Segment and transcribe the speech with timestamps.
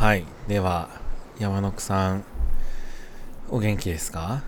[0.00, 0.24] はい。
[0.48, 0.88] では
[1.38, 2.24] 山野さん
[3.50, 4.42] お元気ですか？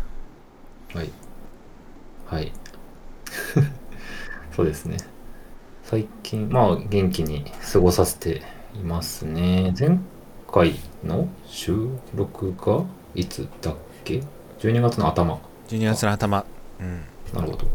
[0.95, 1.11] はい。
[2.27, 2.53] はい。
[4.57, 4.97] そうですね。
[5.85, 8.41] 最近まあ元気に過ごさせて
[8.75, 9.75] いますね。
[9.79, 9.99] 前
[10.51, 12.85] 回の収録が
[13.15, 13.75] いつだっ
[14.05, 14.23] け
[14.61, 15.39] ？12月の頭。
[15.69, 16.47] 12月の頭。
[16.81, 17.03] うん。
[17.35, 17.67] なるほど。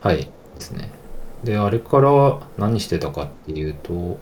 [0.00, 0.30] はい。
[0.54, 0.88] ですね。
[1.42, 4.18] であれから何してたかっていうと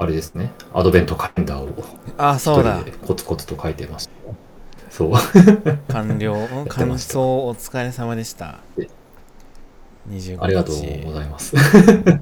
[0.00, 0.52] あれですね。
[0.72, 1.84] アドベントカレンダーを。
[2.16, 2.84] あそうだ。
[3.04, 4.12] コツコツと書いてました
[4.90, 5.12] そう。
[5.88, 6.34] 完了。
[6.70, 8.60] 完走お疲れ様でした。
[8.78, 8.86] え
[10.08, 10.38] 25日。
[10.40, 11.56] ありがとうございます。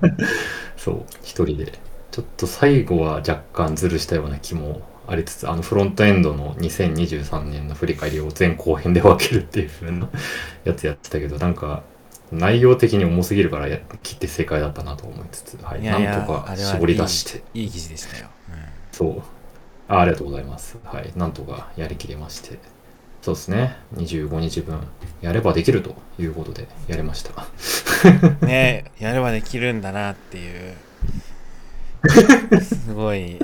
[0.79, 1.75] そう、一人で。
[2.11, 10.09] ちょっと最後は若干ズルしたような気もありつつ、あのフロントエンドの2023年の振り返りを前後編で分けるっていう風な
[10.65, 11.83] やつやってたけど、なんか
[12.33, 18.29] 内容的に重すぎるからや切って正解だったなと思いつつ、はい、いやいやなんとか絞り出して、いい記事でしたよ、
[18.93, 19.23] そう
[19.89, 20.01] あ。
[20.01, 20.79] ありがとうございます。
[20.85, 22.59] はい、なんとかやりきれまして。
[23.23, 23.77] そうですね。
[23.95, 24.81] 25日分
[25.21, 27.47] やればできるということでやりました。
[28.41, 30.77] う ん、ねやればできるんだなっていう
[32.63, 33.39] すごい、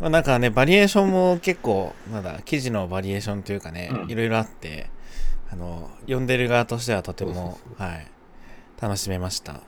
[0.00, 4.88] まあ、なんかねバリエーションも結構まだ記事のバリエーションというかね、うんいろいろあって
[5.50, 8.06] あの読んでる側としてはとてもはい
[8.80, 9.60] 楽しめました、は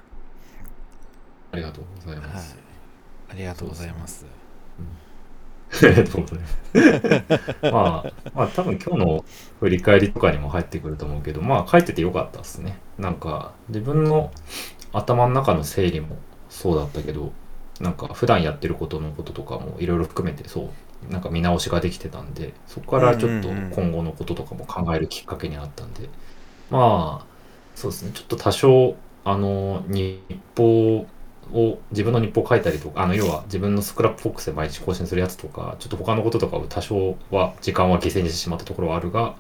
[1.53, 2.57] ありがとうございいます。、
[3.29, 4.27] ありがとうございます
[5.83, 6.59] ありがとうございます。
[7.73, 9.25] まあ、まあ多分今日の
[9.61, 12.79] 振り返りとかにも入ってくると思うけど、まあ書いててよかったですね。
[12.99, 14.33] なんか自分の
[14.93, 16.17] 頭の中の整理も
[16.49, 17.33] そうだったけど、
[17.81, 20.71] なんか普段やってることのこととかもいろいろ含めてそ
[21.09, 26.09] う、なんか見直しができてたんで、そこからちょっと今後のこととかも考えるきっかけになったんで、
[26.71, 27.36] まあ、
[27.77, 30.21] そうですね、ちょっと多少、あの、日
[30.57, 31.07] 報
[31.53, 39.37] を自分の日報を書いたりとかあの要は自分のスクラップボックスで毎日更新するやつとかちょっと他のこととかを多少は時間は犠牲にしてしまったところはあるが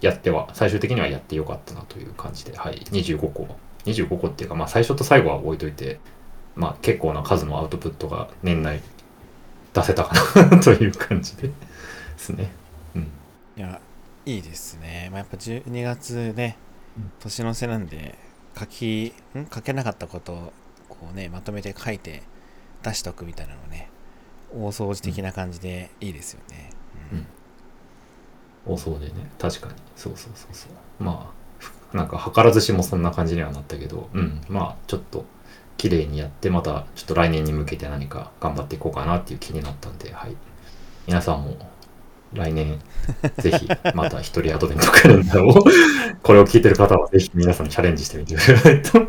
[0.00, 2.56] やっては最終的にはやってよかったなという感じで。
[2.56, 2.78] はい。
[2.90, 3.48] 25個。
[3.84, 6.00] 25個っていうかまあ最初と最後は置いといて
[6.56, 8.82] まあ結構な数のアウトプットが年内
[9.72, 11.54] 出せたかなという感じでで
[12.16, 12.50] すね。
[12.94, 13.02] うん。
[13.56, 13.80] いや
[14.26, 16.58] いいですね、まあ、やっぱ12月ね
[17.20, 18.16] 年の瀬なんで
[18.58, 19.46] 書きん？
[19.52, 20.52] 書けなかったことを
[20.88, 22.22] こうねまとめて書いて
[22.82, 23.90] 出しとくみたいなのね
[24.54, 26.70] 大掃除的な感じでいいですよね、
[27.12, 28.74] うん。
[28.74, 29.12] 多そうでね。
[29.38, 29.74] 確かに。
[29.96, 31.04] そうそうそうそう。
[31.04, 34.40] まあふなんか図らずしもそんな感じにはなったけどうん。
[34.48, 35.24] まあちょっと
[35.76, 40.36] 綺麗にやってまたちょっと来年に向けて何か頑張っていこうかなっていう気になったんではい。
[41.06, 41.56] 皆さんも
[42.36, 42.78] 来年
[43.38, 45.64] ぜひまた一人アドベントカレンダーを
[46.22, 49.06] これを聞いてる方はぜひ皆さんチャレンジしてみてくださいと。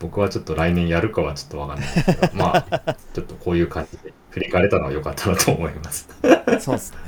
[0.00, 6.08] 僕はちょっと来年やるかはちょっとわかんないですけどまあちょっとこういう感じで振り返れたのは良かったなと思います。
[6.58, 6.98] そうですね。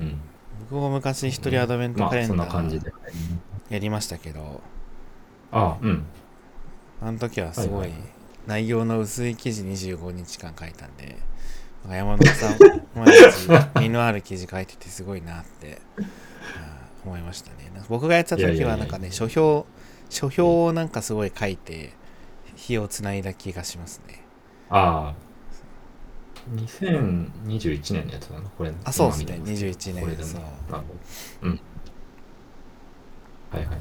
[0.00, 0.20] うん。
[0.70, 2.92] 僕も昔一人アドベントまあそんなカレンダー感じで。
[3.70, 4.60] やりましたけど、
[5.50, 6.04] あうん。
[7.00, 7.90] あの時はすごい
[8.46, 11.16] 内容の薄い記事25日間書いたんで
[11.88, 12.58] 山本さん
[12.94, 15.80] 毎日身のある記事書いててすごいなって
[17.04, 19.66] 思いましたね僕がやってた時はなんかね書評
[20.08, 21.94] 書評をなんかすごい書いて
[22.54, 24.24] 火をつないだ気がしますね
[24.70, 25.32] ああ。
[26.54, 28.72] 2021年のやつだな、これ。
[28.84, 30.84] あそうですね今見てます21年これでもそうなるほど。
[31.42, 31.60] うん。
[33.50, 33.78] はいはいはい。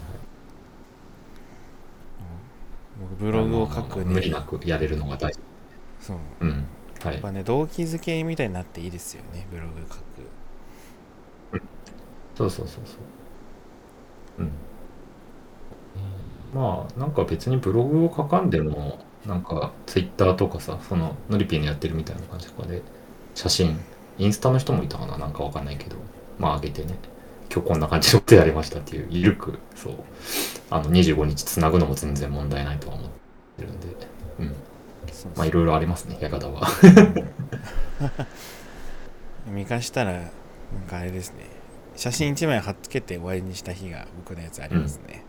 [2.99, 5.39] 僕ブログを書くまあまあまあ無理ねなくやれるのが大事。
[5.99, 6.65] そううん。
[7.03, 7.21] はいやっ。
[7.21, 10.01] ぱね動機づけみたいになっていいですよねブログ書く
[12.35, 12.97] そうそうそうそ
[14.39, 14.43] う。
[14.43, 14.51] うん。
[16.53, 22.81] まあ、なんか別にブログを書かんでも、なんかツイッターとかさ、そのノリピーのやってるみたいな感じとかで、
[23.35, 23.85] 写真、
[24.17, 25.97] インスタの人もいたかな、なんかわかんないけど、
[26.37, 26.99] まあ上げてね、
[27.53, 30.05] 今日こんな感じのことやりましたっていう、ゆるく、そう、
[30.69, 33.11] あの25日つなぐのも全然問題ないとは思っ
[33.57, 34.10] てるんで、うん。
[35.21, 36.65] そうまあいろいろありますね、やり方は。
[39.45, 40.23] 見返したらなん
[40.89, 41.45] かあれですね
[41.95, 45.23] 写真1枚貼っつけて終わりにした日が僕のやつありますね、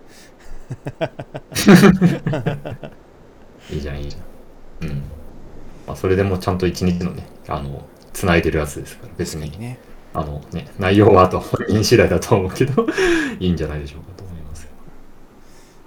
[3.71, 4.89] いいじゃん、いいじゃん。
[4.89, 5.03] うん。
[5.87, 9.79] まあそれでもちゃんと一日のね、あの、つないでるやつですから、別に、ね
[10.15, 12.87] あのね、内容はあと本人次第だと思うけど、
[13.39, 14.71] いいんじゃないでしょうかと思いますよ。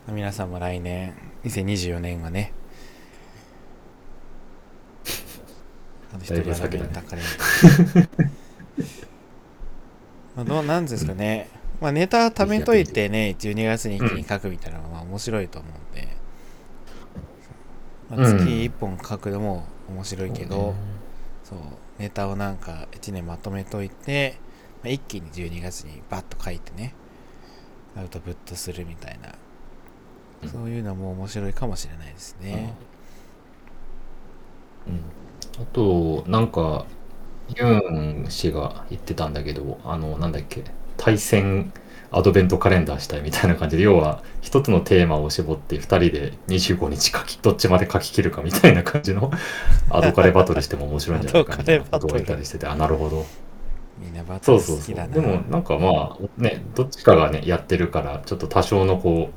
[0.09, 1.15] 皆さんも来年
[1.45, 2.53] 2024年はね
[6.15, 6.89] あと一人アドぶ先だね。
[6.93, 8.09] ベントカレンダー
[10.35, 16.07] まあどうなんですかね、まあ、ネタ貯めといてね12月に一気に書くみたいなのはまあ面白いと思うんで、
[18.09, 18.47] ままあ、月うん。
[18.47, 20.75] 1本書くのも面白いけど、
[21.43, 21.63] そうね。
[21.63, 24.37] そうネタをなんか1年まとめといて、
[24.83, 26.93] まあ、一気に12月にバッと書いてね
[27.95, 29.33] アウトプットするみたいな、
[30.43, 30.49] うん。
[30.49, 32.73] そういうのも面白いかもしれないですね、
[34.87, 34.99] うん、
[35.59, 36.85] あとなんか
[37.55, 40.63] ユン氏が言ってたんだけどあのなんだっけ
[40.97, 41.71] 対戦
[42.11, 49.31] アドベントカレンダーしたいみたいな感じで要は一つのテーマを絞って2人で25日書きどっちまで書き切るかみたいな感じの
[49.89, 53.25] アドカレバトルしても面白いんじゃないかみたいなことを言ったりしててあなるほど。
[53.97, 54.85] みんなバトルそうそうそう。
[54.85, 59.29] 好きだなでもなんかまあねどっちかがねやってるからちょっと多少のこ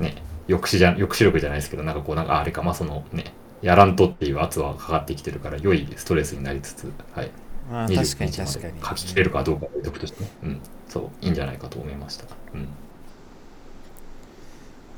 [0.00, 0.16] うね
[0.48, 7.30] 抑止じゃ抑止力じゃないですけどなんかこうなんかあれかまあそのねやらんとっていう圧はかかってきてるから良いストレスになりつつはい。
[7.70, 10.60] まあ確か25に日まで確かに書き切れるかどうかというとしてねうん。
[10.88, 12.26] そういいんじゃないかと思いました。
[12.54, 12.68] うん。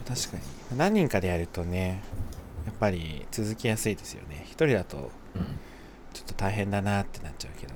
[0.06, 0.78] 確かに。
[0.78, 2.02] 何人かでやるとね
[2.66, 4.43] やっぱり続きやすいですよね。
[4.46, 5.43] 一人だとうん。
[6.12, 7.75] ちょっと大変だなってなっちゃうけど。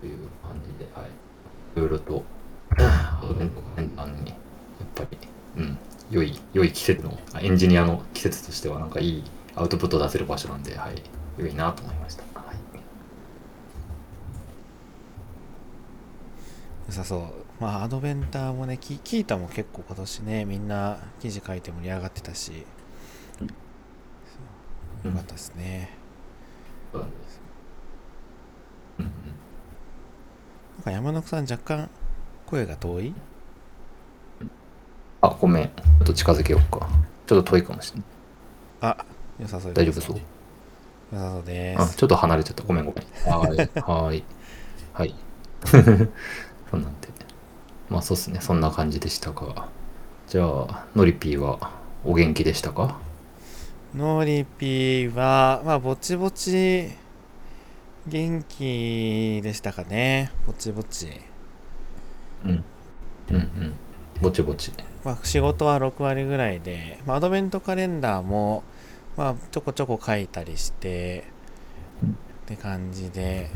[0.00, 1.06] という感じで、はい。
[1.06, 2.22] いろいろと、
[2.76, 4.36] アドベントカレンダーに、やっ
[4.94, 5.18] ぱり、
[5.56, 5.78] うん、
[6.10, 9.24] 良い、良い季節の、あエンジニアの季節としては、なんかいい
[9.54, 11.02] アウトプット出せる場所なんで、はい、
[11.36, 12.22] 良いなと思いました。
[12.38, 12.56] はい。
[16.86, 17.22] 良さそう。
[17.60, 22.64] まあアドベンターもねキキータも結構今年ねみんな記事書いて盛り上がってたし。
[23.40, 23.48] そう
[25.08, 25.90] よかったですね、
[26.92, 27.00] うん。
[27.00, 27.06] な
[30.80, 31.88] んか山中さん若干
[32.46, 33.14] 声が遠い？
[35.20, 35.64] あ、ごめん。
[35.66, 35.72] ちょ
[36.04, 36.88] っと近づけようか。
[37.26, 38.06] ちょっと遠いかもしれない。
[38.80, 39.04] あ
[39.40, 40.16] 良さそう大丈夫そう？
[41.12, 42.62] 良さそうであ、すちょっと離れちゃった。
[42.62, 43.04] ごめんごめん。
[43.32, 43.56] はーい。
[43.80, 44.24] はーい。
[44.92, 45.14] はい。
[45.66, 45.80] そう
[46.80, 47.08] なんで。
[47.88, 48.40] まあそうっすね。
[48.40, 49.68] そんな感じでしたが。
[50.28, 51.70] じゃあ、のりぴーは
[52.04, 52.96] お元気でしたか？
[53.94, 56.90] ノリピーはまあぼちぼち
[58.06, 61.08] 元気でしたかねぼちぼち
[62.44, 62.64] うん。
[63.30, 63.74] うんうん。
[64.20, 64.72] ぼちぼち。
[65.08, 68.62] まあ、仕事は6割ぐらいで、まあ、アドベントカレンダーも、
[69.16, 71.24] まあ、ちょこちょこ書いたりして、
[72.02, 72.14] うんっ
[72.44, 73.48] て感じで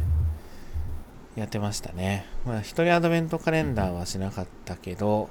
[1.37, 2.25] やってましたね。
[2.46, 5.28] まあ、一人アドベントカレンダーはしなかったけど、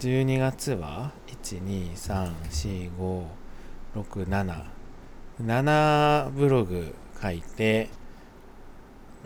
[0.00, 3.24] 12月は、1、2、3、4、5、
[3.96, 4.64] 6、7、
[5.42, 7.88] 7ブログ書いて、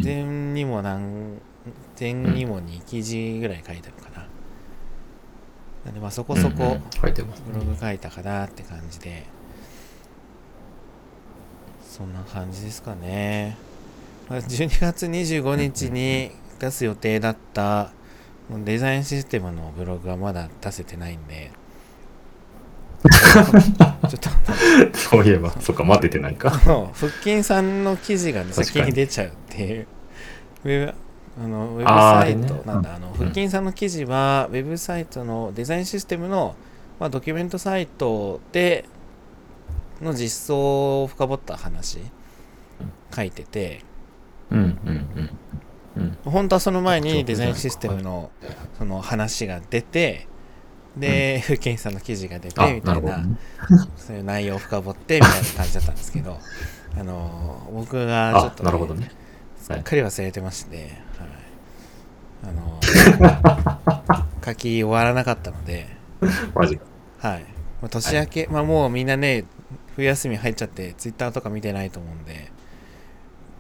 [0.01, 1.41] 前にも何、
[1.99, 4.34] 前にも2記事ぐらい書いたのかな。
[5.85, 9.25] なんでまあそこそこブログ書いたかなって感じで、
[11.89, 13.57] そんな感じですかね。
[14.29, 17.93] まあ12月25日に出す予定だった
[18.51, 21.51] デザインシステムのブログはまだ出せてないんで、
[23.05, 26.51] ちょっとそういえば、そっか、待っててないか。
[26.95, 29.87] 腹筋さんの記事が、ね、先に出ちゃうって
[30.65, 30.95] いう。
[31.37, 36.55] あのウェブサイト、ねなんだ、あの、腹筋さんの記事は、ウェブサイトのデザインシステムの、
[37.01, 38.85] まあ、ドキュメントサイトで
[40.01, 41.99] の実装を深掘った話、
[43.15, 43.81] 書いてて、
[44.51, 44.59] うん。
[44.59, 44.79] うん。
[44.87, 45.31] うん。
[45.97, 46.19] うん。
[46.25, 48.31] 本当はその前にデザインはいシステムの
[48.79, 50.29] その話が出て、
[50.97, 53.37] で、腹筋さんの記事が出て、あ、みたなないるほど、ね。
[53.97, 56.39] そういう内容を深掘ってみたいな感じだったんですけど、
[56.99, 59.11] あの、僕がちょっあと、、なるほどね。
[59.61, 61.04] すっかり忘れてまして、はい、
[62.47, 62.81] あの
[64.45, 65.87] 書き終わらなかったので、
[66.55, 66.85] マジか。
[67.19, 67.43] はい、
[67.81, 69.45] まあ年明け、まあもうみんなね
[69.97, 72.53] 冬休み入っちゃってツイッターとか見てないと思うんで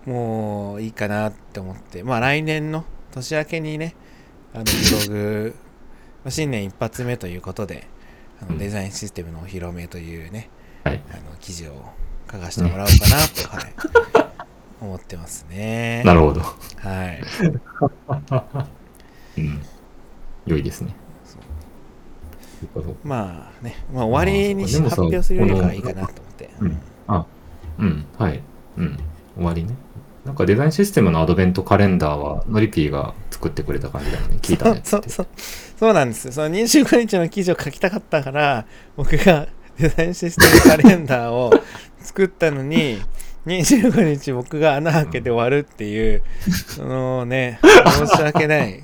[0.04, 2.02] もういいかなって思って。
[2.02, 3.94] まあ来年の年明けにね
[4.52, 4.70] あのブ
[5.08, 5.54] ログ
[6.24, 7.86] まあ新年一発目ということで
[8.42, 8.54] あうん。
[8.54, 10.50] のデザインシステムのお披露目というね、
[10.84, 11.02] はい。
[11.10, 11.84] あの記事を
[12.30, 13.74] 書かせてもらおうかなと、はい、
[14.84, 16.02] 思ってますね。
[16.04, 16.40] なるほど。
[16.40, 17.22] はい。
[19.38, 19.62] うん。
[20.46, 20.94] 良いですね。
[23.02, 26.50] まあね、まあ、終わりにし発表するよりはいいかなと思って。
[26.60, 26.78] うん。
[27.08, 27.26] あ、
[27.78, 28.06] うん。
[28.18, 28.42] はい。
[28.78, 28.98] うん。
[29.36, 29.74] 終わりね。
[30.24, 34.38] なんかデザインシステムのアドベントカレンダーは、ノリピーが作ってくれた感じだよね。
[34.40, 34.80] 聞いたね。
[34.82, 36.32] そうそうそうなんです。
[36.32, 39.48] その25日の記事を書きたかったから、僕が
[39.78, 41.52] デザインシステムカレンダーを
[42.00, 43.02] 作ったのに、
[43.46, 46.22] 25日僕が穴開けて終わるっていう、
[46.68, 48.82] そのね、申し訳ない。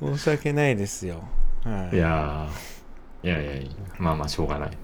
[0.00, 1.24] 申し訳ないですよ。
[1.64, 1.96] はい。
[1.96, 4.76] いやー、いやいやいや、まあまあ、しょうがないね。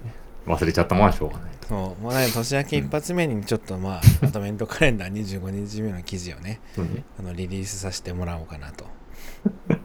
[0.47, 1.53] 忘れちゃったもんはしょうがない。
[1.69, 6.61] そう、もうね、年明け一発目にちょっとまあ、 アドベントカレンダー25日目の記事をね。
[7.19, 8.87] あのリリースさせてもらおうかなと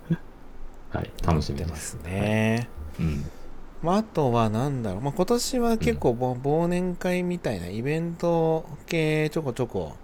[0.91, 1.65] はい、楽しみで。
[1.65, 2.67] 出ますすね。
[2.99, 3.29] うん。
[3.81, 9.95] まあ、あとはなんだろう、まあ、今年は結構ぼ忘年会みたいなイベント系ちょこちょこ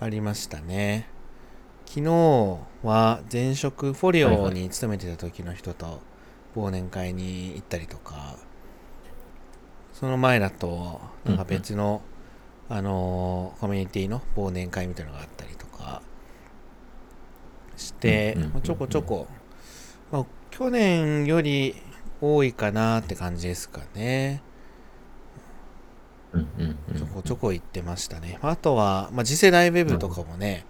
[0.00, 1.08] ありましたね。
[1.86, 6.00] 昨日は前職フォリオに勤めてた時の人と
[6.54, 8.36] 忘年会に行ったりとか、
[9.92, 12.02] その前だとなんか別の、
[12.68, 16.02] あのーコミュニティの忘年会みたいなのがあったりとか。
[17.78, 19.28] して、ちょこちょこ、
[20.10, 21.76] まあ、去年より
[22.20, 24.42] 多いかなって感じですかね。
[26.32, 26.98] うんうんうん。
[26.98, 28.38] ちょこちょこ行ってましたね。
[28.42, 30.66] あとは、まあ、次世代ウェブとかもね、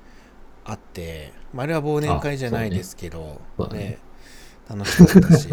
[0.65, 3.41] あって、まあ、あれは忘年会じゃないですけど、
[3.73, 3.79] ね。
[3.79, 3.99] ね
[4.69, 5.49] 楽しかったし、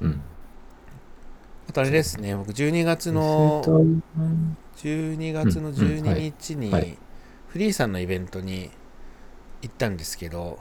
[0.00, 0.20] うん。
[1.68, 3.62] あとあれですね、僕12月の、
[4.76, 6.20] 12月のうんうん12はい。
[6.20, 6.98] 日にはい、
[7.48, 8.70] フリーさんのイベントに
[9.62, 10.58] 行ったんですけど、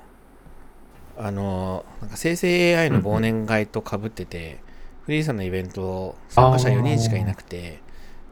[1.17, 4.59] あの、なんか生成 AI の忘年会とかぶってて、
[5.05, 7.79] フリーさんのイベント参加者4人しかいなくて、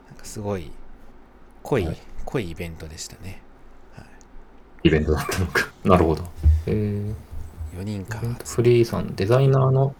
[0.09, 0.71] なんかすごい
[1.63, 3.41] 濃い、はい濃いイベントでしたね。
[4.83, 5.67] イベントだったのか。
[5.83, 6.23] なるほど。
[6.65, 8.19] えー、4人か。
[8.45, 9.95] フリーさん、デザイナーの、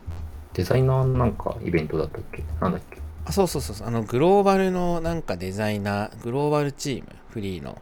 [0.54, 2.44] デザイナーのなんかイベントだったっけ？
[2.60, 3.00] なんだっけ？
[3.26, 7.82] あ、そうそうそうそう、あの、グローバルのなんかデザイナー、グローバルチーム、フリーの、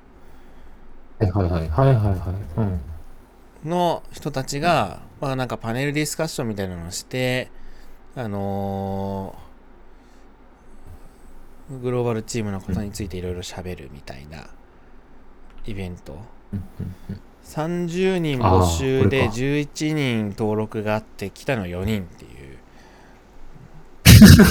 [1.19, 1.69] はいはいはい。
[1.69, 2.15] はいはいはい。
[2.57, 2.81] うん。
[3.63, 7.51] の人たちが、まあなんかパネルディスカッションみたいなのをして、
[8.15, 9.49] あのー
[11.81, 14.47] グローバルチームのことについていろいろ喋るみたいな
[15.65, 16.17] イベント。
[16.53, 22.59] うんうんうん30人募集であーこれか11人登録があって来たの4人っていう。
[24.05, 24.43] す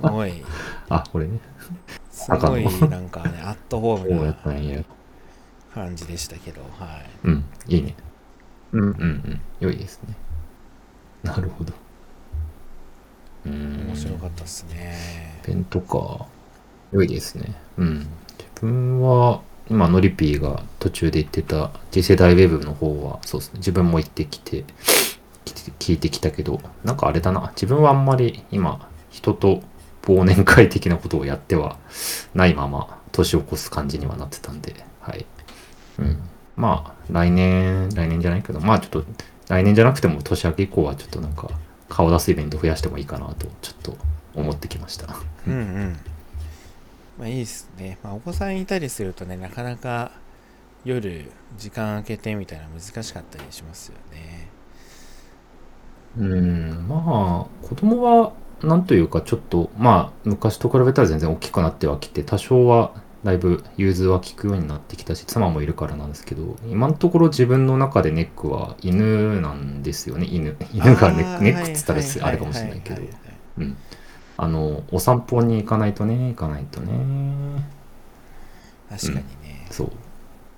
[0.00, 0.42] ごい、
[0.88, 1.38] あ、これね。
[2.10, 4.36] すごいなんかね、アットホームな。
[5.74, 7.10] 感じでしたけど、はい。
[7.24, 7.94] うん、いいね。
[8.72, 9.40] うんうんうん。
[9.60, 10.14] 良いですね。
[11.22, 11.72] なるほど。
[13.46, 13.86] うーん。
[13.88, 15.40] 面白かったっすね。
[15.44, 16.26] イベントか。
[16.92, 17.54] 良いですね。
[17.78, 17.98] うん。
[17.98, 18.06] 自
[18.60, 23.58] 分は、今、ノリピーが途中で言ってた次世代ウェブの方は、そうですね。
[23.58, 24.64] 自分も行ってきて、
[25.44, 27.52] きて聞いてきたけど、なんかあれだな。
[27.54, 29.62] 自分はあんまり今、人と
[30.02, 31.76] 忘年会的なことをやっては
[32.34, 35.24] ないまま、年を越す感じにはなってたんで、はい。
[35.98, 36.18] うん。
[36.56, 39.04] まあ、来年、来年じゃないけど、まあちょっと、
[39.48, 41.50] 来年じゃなくても年明け以降はちょっとなんか、
[41.88, 43.96] 顔出すイベント増やしてもいいかなと、ちょっと
[44.34, 45.16] 思ってきました。
[45.46, 45.96] うんうん。
[47.18, 47.98] まあいいですね。
[48.02, 50.12] まあお子さんいたりするとね、なかなか
[50.84, 54.48] 夜時間空けてみたいな難しかったりしますよね。
[56.18, 58.32] うん、まあ、子供は、
[58.62, 62.92] なんというか、ちょっと、まあ、昔と比べたら全然大きくなってはきて、多少は、
[63.24, 70.56] だいぶ融通は効くようになってきたし、妻もいるからなんですけど、今のところ自分の中でネックは犬なんですよね、犬。
[70.72, 73.02] 犬がネック、ネックっつったらあれかもしれないけど
[73.58, 73.76] うん。
[74.36, 76.92] あの、お散歩に行かないとね、行かないとね。
[78.88, 79.66] 確かにね。
[79.70, 79.92] そう、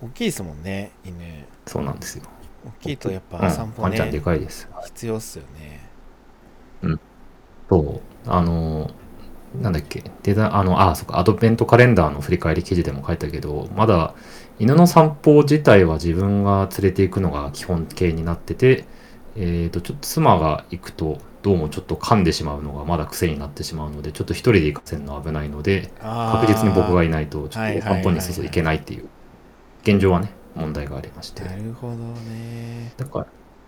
[0.02, 1.47] 大きいですもんね、犬。
[1.66, 2.25] そうなんですよ。
[2.64, 4.68] 大きいとやっうん、ぱ散歩ワンちゃんでね、かいです。
[4.80, 5.90] 必要っすよね。
[7.68, 8.90] そう、あの、
[9.61, 14.14] なんだっけ、デザあの、あ、そっか、アドベントカレンダーの振り返り記事でも書いたけど、まだ
[14.58, 18.84] 犬の散歩自体は自分が連れて行くのが基本形になってて、
[19.37, 29.08] えっ、と、ちょっと妻が行くと、どうもちょっと噛んでしまうのがまだ癖になってしまうので、ちょっと一人で行かせるのは危ないので、確実に僕がいないと、ちょっとお散歩にそうそう行けないっていう、
[29.82, 31.44] 現状はね、問題がありまして。
[31.44, 32.92] なるほどね。
[32.96, 33.26] だから、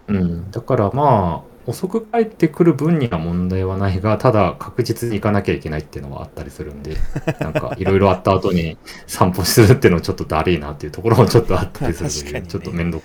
[0.09, 6.97] うん、だからまあ、遅く帰ってくる分には問題はないが、ただ確実に行かなきゃいけないっていうのはあったりするんで、
[7.41, 13.03] なんかいろいろあった後に散歩するっていうのはちょっとだるいなっていうところもちょっとあったりする確かにねちょっとめんど、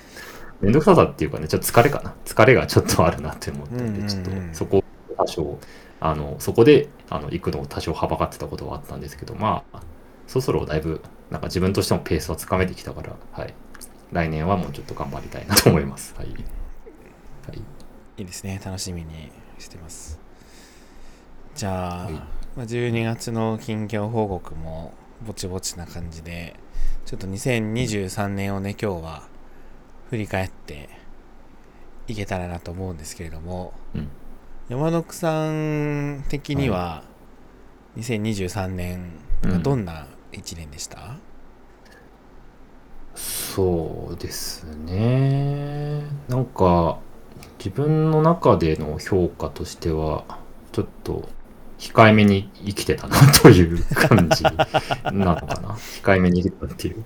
[0.60, 2.14] めんどくささっていうかね、ちょっと疲れかな。
[2.24, 4.84] 疲れがちょっとあるなって思ったんで、ちょっとそこを
[5.16, 5.58] 多少、
[6.00, 9.80] あの、そこであの行くのを多少はばかってたことはあったんですけど、まあ、
[10.28, 11.00] そろそろだいぶ、
[11.30, 13.54] なんか自分としてもペースはつかめてきたから、はい。
[14.12, 16.14] 来年はもうちょっと頑張りたいなと思います。
[16.16, 16.26] はい。
[16.28, 17.62] はい。
[18.18, 18.60] いいですね。
[18.62, 20.20] 楽しみにしてます。
[21.54, 22.22] じゃあ、はいま
[22.58, 24.92] あ、12月の近況報告も
[25.26, 26.56] ぼちぼちな感じで、
[27.06, 29.28] ちょっと2023年をね、今日は
[30.10, 30.90] 振り返って
[32.06, 34.08] いけたらなと思うんですけれども、うん
[34.68, 37.02] 山野くさん的には
[37.96, 39.10] 2023年、
[39.42, 41.16] うんどんな1年でした、
[43.14, 46.02] そうですね。
[46.28, 47.00] なんか、
[47.64, 50.24] 自分の中での評価としては、
[50.72, 51.28] ちょっと、
[51.78, 55.76] 控えめに生きてたなという感じなのかな。
[56.02, 57.04] 控えめに生きてたっていう、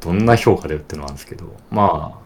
[0.00, 2.22] どんな評価でっていうのはあるんですけど、まあ、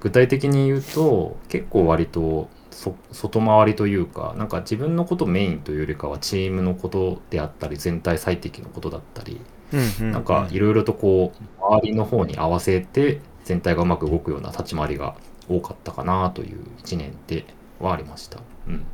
[0.00, 9.40] 具体的に言うと結構割とそ外回りというかなんか自分のことメインというよりかはチームのことであったり全体最適のことだったり
[9.72, 10.12] うんうん。
[10.12, 15.14] なんかいろいろとこう周りの方に合わせて全体がうまく動くような立ち回りが
[15.50, 17.44] 多かったかなという1年で
[17.80, 18.40] はありました。
[18.68, 18.84] うん。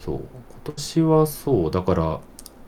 [0.00, 0.16] そう。
[0.18, 1.70] 今年はそう。
[1.70, 2.20] だから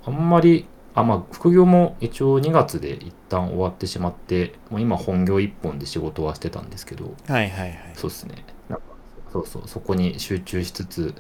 [0.07, 8.45] あんまり、あ、まあ副業も一応2月で一旦終わってしまって、もう今本業1本で仕事はしてたんですけど、はいはいはいそうですね。
[8.69, 8.85] なんか
[9.33, 11.14] そうそう、そこに集中しつつ、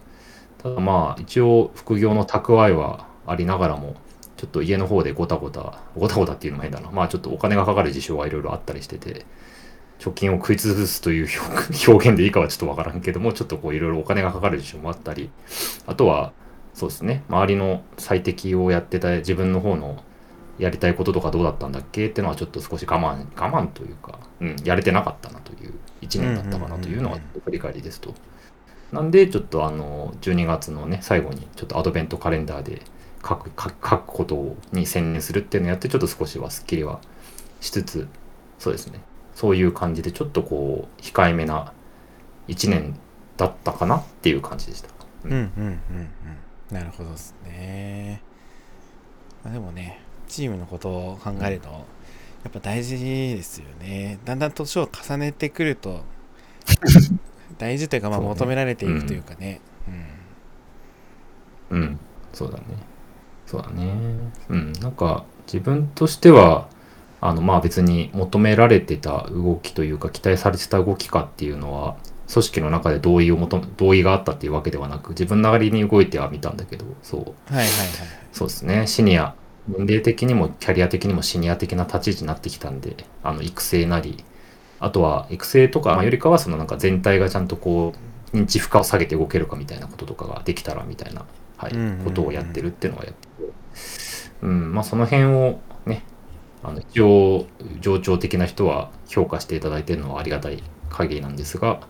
[0.58, 3.96] ただまあ、一応副業の蓄えはありながらも、
[4.36, 6.90] ちょっと家の方でごたごた、ごたごたっていうのも変だな。
[6.90, 9.26] まあちょっとお金がかかる事象はいろいろあったりしてて、
[9.98, 11.28] 貯金を食い潰すという
[11.88, 15.30] 表現でいいかはちょっとわからんけども、ちょっとこういろいろお金がかかる事象もあったり、
[15.86, 16.32] あとは、
[16.74, 20.02] そうですね、周りの最適をやってた自分の方の
[20.58, 28.14] やりたいこととかどうだったんだっけっていうのはちょっと少し我慢、我慢というか、うん、やれてなかったなという1年だったかなというのが振り返りですと。
[28.92, 32.82] なんで、ちょっとあの、12月のね、最後にちょっとアドベントカレンダーで
[33.26, 37.00] 書く、書く書くことに専念するっていうのをやって、ちょっと少しはスッキリは
[37.60, 38.08] しつつ、
[38.58, 39.00] そうですね、
[39.36, 41.72] そういう感じで、ちょっとこう、控えめな
[42.48, 42.98] 1年
[43.36, 44.88] だったかなっていう感じでした。
[45.24, 45.32] うん。
[45.32, 45.78] うんうんうん。
[46.70, 48.20] なるほどですね、
[49.44, 51.76] まあ、でもねチームのことを考えるとや
[52.48, 54.18] っぱ大事ですよね。
[54.24, 56.04] だんだん年を重ねてくると
[57.58, 59.60] 大事というかまあ求められていくというかね。
[61.70, 61.98] うん、
[62.32, 62.64] そうだね。
[63.46, 63.92] そうだね。
[64.48, 66.68] うん、なんか自分としては、
[67.20, 71.96] あのまあ別に求められてた動きというか期待されてた動きかっていうのは
[72.32, 77.20] 組織の中で同意を求め同意があったっていうわけではなく自分なりに動いてはみたんだけどそう。
[77.20, 77.66] うん、はいはいはい
[78.32, 78.86] そうですね。
[78.86, 79.34] シニア
[79.68, 84.24] 年齢的にもキャリア的にもシニア的な立ち位置になってきたんであの育成なり
[84.78, 87.94] あとは育成とかよりかはそのなんか全体がちゃんとこ
[88.32, 91.24] う認知負荷を下げて動けるかみたいなこととかができたらみたいな、
[91.56, 92.04] はいうんうんうん。
[92.04, 93.32] ことをやってるっていうのがやってて、
[94.42, 96.04] うん、まあその辺をね
[96.62, 97.46] あの一応
[97.80, 101.80] 上長的な人は評価していただいてるのはありがたい限りなんですが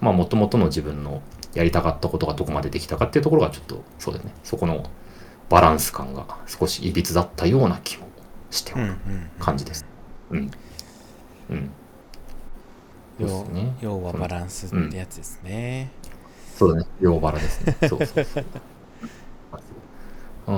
[0.00, 1.22] まあもともとの自分の
[1.54, 4.88] やりたかったことがどこまでできたかっていうところがちょっとそうですねそこの
[5.48, 8.06] バランス感が少しいびつだったような気も
[8.50, 8.94] しておる
[9.38, 9.86] 感じです。
[10.30, 10.50] うん。
[11.50, 11.70] うん。
[13.18, 13.76] そうですね。
[13.80, 15.90] 要はバランスってやつですね、
[16.56, 16.86] そうだね。
[17.00, 17.76] 両バラですね。
[17.88, 18.44] そうそうそう。
[20.48, 20.54] うん。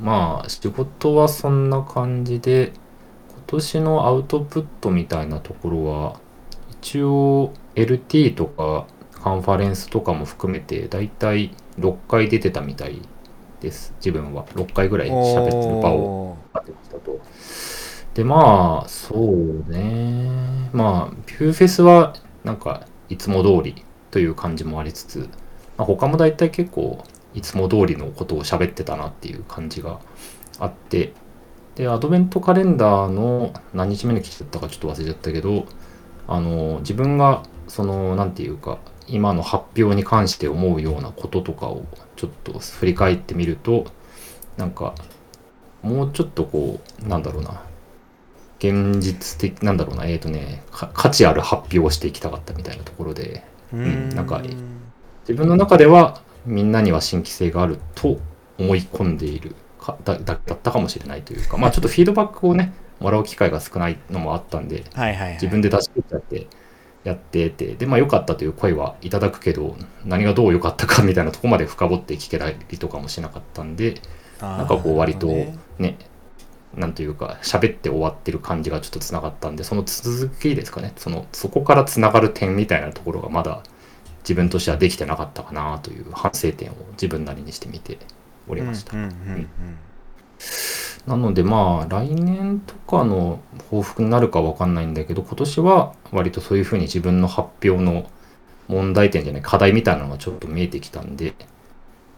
[0.00, 2.72] まあ、仕事はそんな感じで、
[3.46, 6.20] 今年のアウトプットみたいなところは、
[6.70, 13.00] 一応 LT とかカンファレンスとかも含めて、だいたい6回出てたみたい
[13.60, 13.94] です。
[13.96, 14.44] 自分は。
[14.54, 16.32] 6回ぐらい喋ってる場を。
[16.32, 17.20] おなってましたと。
[18.14, 20.70] で、まあ、そうね。
[20.72, 25.28] まあ、ビューフェスは、なんか、いつも通りという感じもありつつ、
[25.76, 27.04] まあ、他も大体結構、
[27.34, 30.00] いつも通りのことを喋ってたなっていう感じが
[30.58, 31.12] あって、
[31.76, 35.66] で、アドベントカレンダーの何日目の記事だったかちょっと忘れちゃったけど、
[36.28, 41.84] あの、自分が、その、なんていうか、今の発表に関して思うようなこととかを
[42.16, 43.86] ちょっと振り返ってみると、
[44.56, 44.94] なんか、
[45.82, 47.62] もうちょっとこう、なんだろうな、
[48.58, 54.40] 現実的、なんだろうな、えっ、とねか、価値ある発表をしていきたかったみたいなところで、ーうんなんか
[55.22, 58.20] 自分の中ではみんなには新規性があると
[58.58, 65.32] 思い込んでいるかだだだったかもしれないというか、まあちょっとフィードバックをね、もらう機会が少ないのもあったんで、はいはいはい。
[65.34, 66.46] 自分で出し切っちゃって
[67.04, 74.00] やってて、で、まあ良かったという声はいただくけど、何がどう良かったかみたいなとこまで深掘って聞けたりとかもしなかったんで、
[74.40, 75.58] ななんかこう割とね。
[75.78, 75.98] ね、
[76.76, 83.62] なんというか、喋って終わってる感じがちょっとつながったんで、その続きですかね、その、そこからつながる点みたいなところがまだ
[84.24, 87.98] 自分としてはできてなかったかなという反省点を自分なりにしてみて
[88.48, 88.96] おりました。
[91.06, 98.08] なのでまあ、来年とかの抱負になるかわかんないんだけど、今年は割とそういうふうに自分の発表の
[98.68, 101.34] 問題点じゃない、課題みたいなのがちょっと見えてきたんで、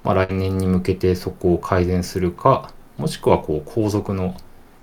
[0.04, 4.36] まあ来年に向けてそこを改善するか、もしくはこう後続の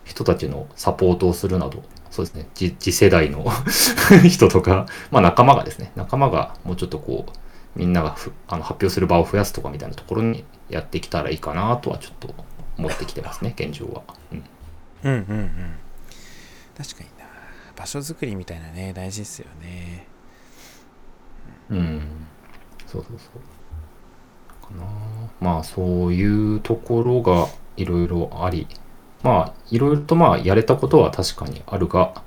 [0.04, 3.46] 人たちのサポートをするなど、そうですね、次次世代の
[4.28, 7.32] 人とか、まあ仲間がですね、仲間がもうちょっとこう、
[7.76, 12.34] みんながふあの発表する場を増やすとかみたいなところにやってきたらいいかなとはちょっと
[12.78, 14.04] 思ってきてますね、 現状は。
[14.32, 14.44] うん。
[15.04, 15.74] うんうんうん。
[16.78, 17.26] 確かにな。
[17.76, 20.08] 場所づくりみたいなね大事ですよね。
[21.70, 22.02] うん、
[22.86, 23.64] そうそうそう。
[24.64, 24.86] かな。
[25.42, 28.68] まあそういうところがいろいろあり、
[29.24, 32.22] まあいろいろとまあやれたことは確かにあるが、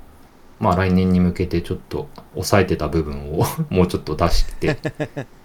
[0.59, 4.77] まあ来年に向けてちょっと抑えてた部分を もうちょっと出して、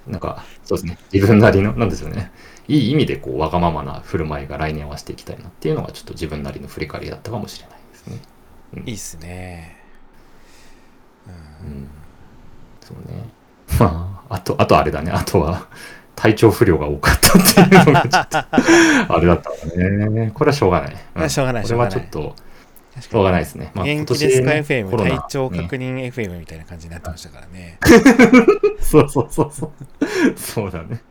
[0.06, 2.32] なんかそうですね、自分なりの、なんですよね、
[2.68, 8.18] いい意味でこうわがままな振る舞いが来年はしていきたいなっていうのがちょっと自分なりの振り返りだったかもしれないですね。
[8.74, 8.88] うん。
[8.88, 9.76] いいっすね。
[11.26, 11.30] う
[11.64, 11.72] うん。
[11.82, 11.88] ん、
[12.80, 13.28] そうね。
[13.78, 15.66] まあ、あと、あとあれだね、あとは、
[16.14, 18.38] 体調不良が多かったっていうのがちょっと、
[19.14, 19.56] あれだったわ
[20.10, 20.30] ね。
[20.34, 20.92] これはしょうがない。
[20.92, 22.36] これはしょうがないこれはちょっと、
[23.00, 23.72] しょうがないですね。
[23.74, 25.62] まあ、元気ですかね、FM 体調ね。
[25.62, 27.78] 確認 FM みたいな感じになってましたからね。
[28.80, 29.72] そうそうそうそう。
[30.36, 31.02] そうだね。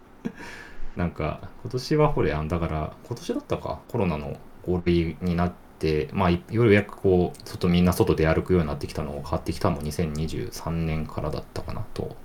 [0.96, 12.16] なんか、今年はこれ、あだから、今年だったか、コロナの5類になって、まあ、いようやくこう、外、みんな外で歩くようになってきたのが変わってきたのも2023年からだったかなと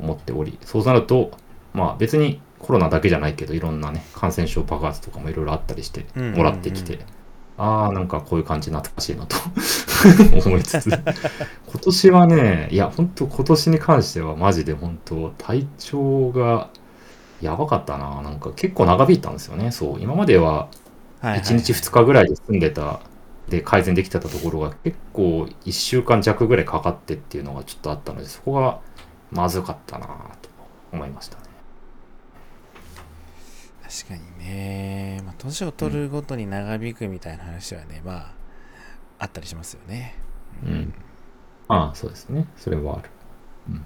[0.00, 1.30] 思っており、そうなると、
[1.72, 6.36] まあ別にコロナだけじゃないけど、いろんなね、感染症爆発とかもいろいろあったりして、うんうんうん。
[6.38, 6.98] もらってきて、
[7.58, 9.36] ああ、なんかこういう感じ懐かしいなと
[10.46, 16.70] 思いつつ、今年はね、いや、本当今年に関してはマジで本当体調が
[17.40, 18.22] やばかったな。
[18.22, 19.70] なんか結構長引いたんですよね。
[19.72, 20.00] そう。
[20.00, 20.70] 今までは
[21.20, 23.00] はいはい1日2日ぐらいで済んでた、
[23.48, 28.80] で改善できてたところが結構1週間弱ぐらいかかってっていうのがちょっとあったので、そこが
[29.30, 30.06] まずかったな
[30.42, 30.50] と
[30.92, 31.45] 思いましたね。
[33.96, 38.34] 確かにね、まあ、年を取るごとに長引くみたいな話はね、まあ
[39.18, 40.14] あったりしますよね
[40.62, 40.94] うん。
[41.68, 42.46] ああ、そうですね。
[42.58, 43.10] それはある。
[43.70, 43.84] うん。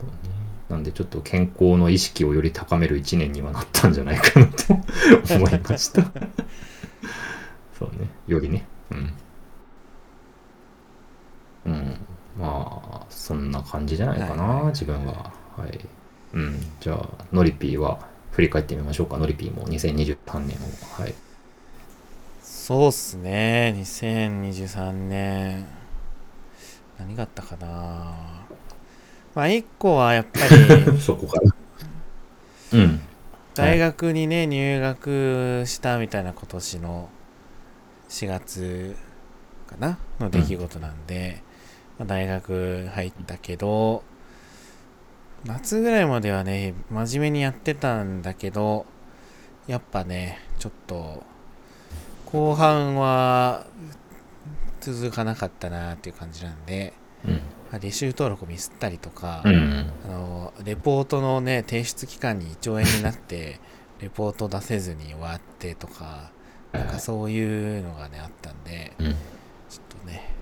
[0.00, 0.14] そうね。
[0.68, 4.74] なんでちょっと健康の意識をより高める一年にはなったんじゃないかなと
[5.34, 6.02] 思いました。
[7.78, 8.08] そうね。
[8.26, 8.66] よりね。
[8.90, 9.14] うん。
[11.66, 11.96] うん。
[12.36, 15.32] まあ、そんな感じじゃないかな、はいはいはい自分は。
[15.56, 15.80] はい。
[16.32, 16.60] うん。
[16.80, 18.13] じゃあ、ノリピーは？
[18.34, 19.16] 振り返ってみましょうか。
[19.16, 21.02] ノリピーも2023年を。
[21.02, 21.14] はい。
[22.42, 25.66] そうっすね2023年
[26.98, 27.66] 何があったかな
[29.34, 31.54] まあ一個はやっぱり そこから。
[32.72, 33.00] うん。
[33.54, 37.08] 大学にね入学したみたいな今年の
[38.08, 38.96] 4月
[39.68, 41.42] かなの出来事なんで、
[41.98, 44.02] まあ、大学入ったけど
[45.44, 48.86] 夏ぐらいまではね真面目にやってたんだけど
[49.66, 51.22] やっぱねちょっと
[52.26, 53.66] 後半は
[54.80, 56.92] 続かなかったなっていう感じなんで、
[57.24, 57.32] うん。
[57.34, 57.40] ま
[57.72, 59.90] あ履修登録ミスったりとか、うん。
[60.04, 63.60] あのレポートのね提出期間に胃腸炎になって
[64.00, 66.32] レポート出せずに終わってとか
[66.72, 69.06] なんかそういうのがねあったんでうん。
[69.12, 69.16] ちょ
[69.96, 70.34] っとね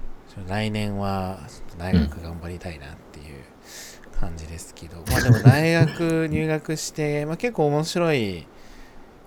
[0.48, 3.11] 来年はちょっと大学頑張りたいなって
[4.22, 8.46] 感じですけど、まあでも大学入学して、 まあ、結構面白い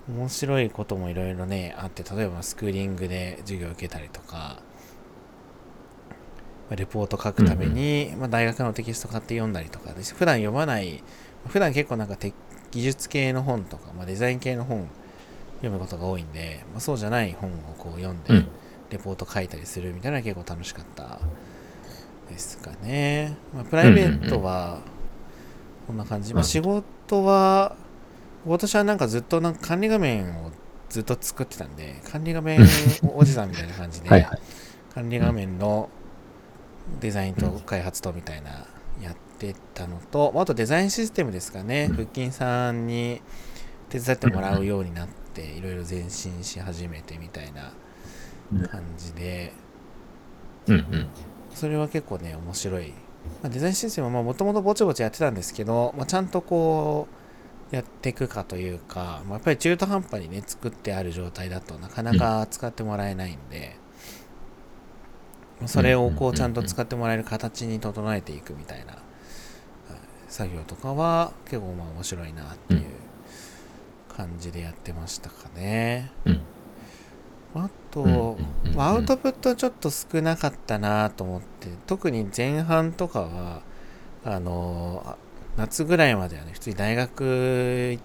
[0.10, 4.38] 面白いこともいろいろねあって例えばスクーリングで授業を受けたりとか
[6.70, 11.04] まあレポート書くために、まあ、大学のテキスト買って読んだりとかで普段読まない
[11.48, 12.34] 普段結構なんかテ
[12.72, 14.88] 技術系の本とか、まあ、デザイン系の本
[15.58, 18.48] 読むことが多いんで、まあ、そうじゃない本をこう読んで、うん。
[18.90, 21.20] レポート書いたりするみたいなのが結構楽しかった
[22.30, 23.38] ですかね。
[23.54, 24.80] まあ、プライベートは
[25.88, 26.34] こんな感じ。
[26.34, 27.76] まあ、うん仕事は、
[28.46, 30.52] 今年はなんかずっとなんか管理画面を
[30.90, 32.60] ずっと作ってたんで、管理画面
[33.16, 34.40] おじさんみたいな感じで、はいはい。
[34.94, 35.90] 管理画面の
[37.00, 38.66] デザインと開発とみたいな
[39.02, 43.22] やってたのと、あとデザインシステムですかね、うん腹筋さんに
[43.90, 47.74] 手伝ってもらうようになって、いろいろ前進し始めてみたいな
[48.68, 49.54] 感じで、
[50.68, 51.08] うんうん。
[51.56, 52.90] それは結構ね面白い、
[53.42, 57.08] まあ、デザインシステムはもともとぼちぼちやってたんですけど、まあ、ちゃんとこ
[57.72, 63.76] うやっていくかというか、まあ、やっぱり中途半端にね作ってある状態だとなかなか使ってもらえないんで、
[65.60, 69.02] まあそれをこうちゃんと使ってもらえる形に整えていくみたいなはい
[70.28, 72.82] 作業とかは結構まあ面白いなっていう
[74.10, 76.12] 感じでやってましたかね。
[76.26, 76.42] うん。
[77.56, 83.62] あと、うんうんうんまあアウトプットちょっと少なかったなと思って特に前半とかは
[84.24, 85.18] あのあ
[85.58, 88.00] 夏ぐらいまではね普通に大学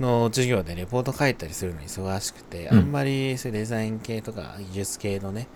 [0.00, 2.78] の授業でレポート書いたりするのに忙しくて、うん。
[2.78, 5.48] あんまりそういうデザイン系とか技術系のね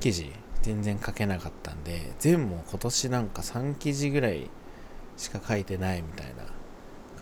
[0.00, 0.30] 記事
[0.62, 4.50] 全然書けなかったんで全部今年なんか3記事ぐらい
[5.16, 6.44] しか書いてないみたいな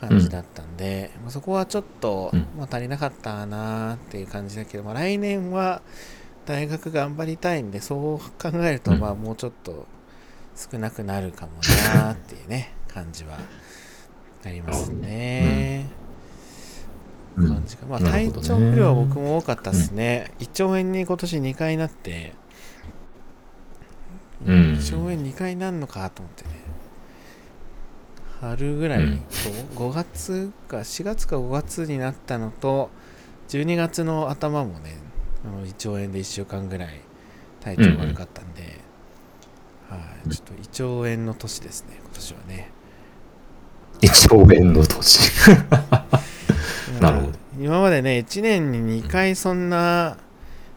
[0.08, 2.40] 感じだったんで、まあそこはちょっと、うん。
[2.58, 5.80] まあ、足りなかったなっていう感じだけど、まあ、来年は
[6.44, 8.98] 大学頑張りたいんでそう考えるとうん。
[8.98, 9.86] まあもうちょっと
[10.56, 11.52] 少なくなるかも
[11.94, 13.38] なっていうね 感じは
[14.44, 15.86] ありますね。
[17.36, 17.48] うん。
[17.48, 17.86] 感じか。
[17.86, 20.32] まあ体調不良は僕も多かったですね。
[20.40, 22.34] 胃腸炎に今年2回なって。
[24.44, 26.61] 上演2回なんのかと思ってね
[28.42, 29.22] 春ぐらい、うん。
[29.76, 32.90] 5月か4月か5月になったのと
[33.48, 34.96] 12月の頭もね
[35.44, 37.00] あの胃腸炎で1週間ぐらい
[37.60, 38.80] 体調悪かったんで、
[39.88, 42.72] はい、ちょっと胃腸炎の年ですね今年はね。
[44.00, 45.30] 一応円の年。
[47.00, 47.38] なるほど。
[47.60, 50.16] 今までね1年に2回そんな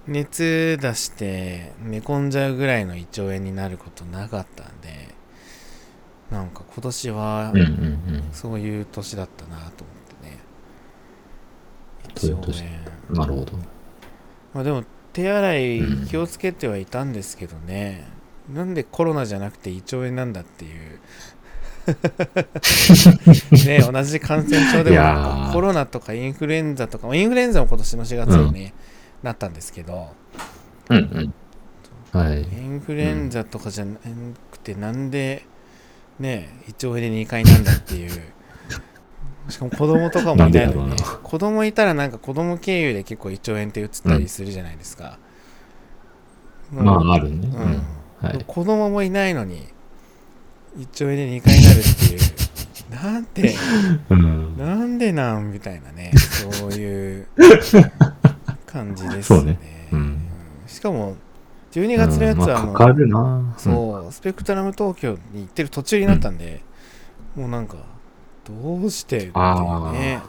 [0.08, 5.05] 熱出して寝込んじゃうぐらいの胃腸炎になることなかったんで
[6.31, 8.23] なんか今年はうんうんうん。
[8.31, 10.39] そういう年だったなと思ってね。
[12.15, 12.63] そういう年。
[13.11, 13.53] なるほど。
[14.53, 14.83] まあでも
[15.13, 16.07] 手洗いうん。
[16.07, 18.07] 気をつけてはいたんですけどね、
[18.53, 20.99] なんでコロナじゃなくて胃腸炎なんだっていう。
[23.67, 28.73] ね同じ感染症でもコロナとかインフルエンザとかインフルエンザも今年の4月にね、
[29.21, 30.07] なったんですけど。
[30.89, 31.33] うんうん。
[32.11, 32.41] はい。
[32.41, 33.99] インフルエンザとかじゃな
[34.51, 35.45] くてなんで
[36.19, 38.12] ね胃腸炎で2回なんだっていう。
[39.49, 45.19] しかも子供とかもいないのに子供いたらなんか子供経由で結構胃腸炎って移ったりするじゃないですか、
[46.71, 47.47] まあ、あるね。
[47.54, 47.71] ううん。
[47.73, 47.84] ん。
[48.21, 48.43] はい。
[48.47, 49.67] 子供もいないのに
[50.78, 52.19] 胃腸炎で2回なるっていう。
[52.89, 53.56] なんて
[54.10, 54.58] うん。
[54.58, 57.28] なんでなんみたいなねそういう
[58.65, 59.89] 感じですそうねね。
[59.91, 59.99] うん。
[59.99, 60.19] うん。
[60.67, 61.15] しかも
[61.75, 63.53] 12月のやつはあの、まあ、かかるな。
[63.57, 66.61] そう、スペクトラム東京に行ってる途中になったんで、
[67.35, 67.75] もうなんか、
[68.45, 70.21] どうしてっていうあね。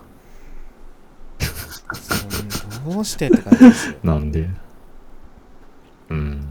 [2.84, 3.96] どうしてって感じですよ。
[4.02, 4.10] うん。
[4.10, 4.48] なんで？
[6.08, 6.48] うん。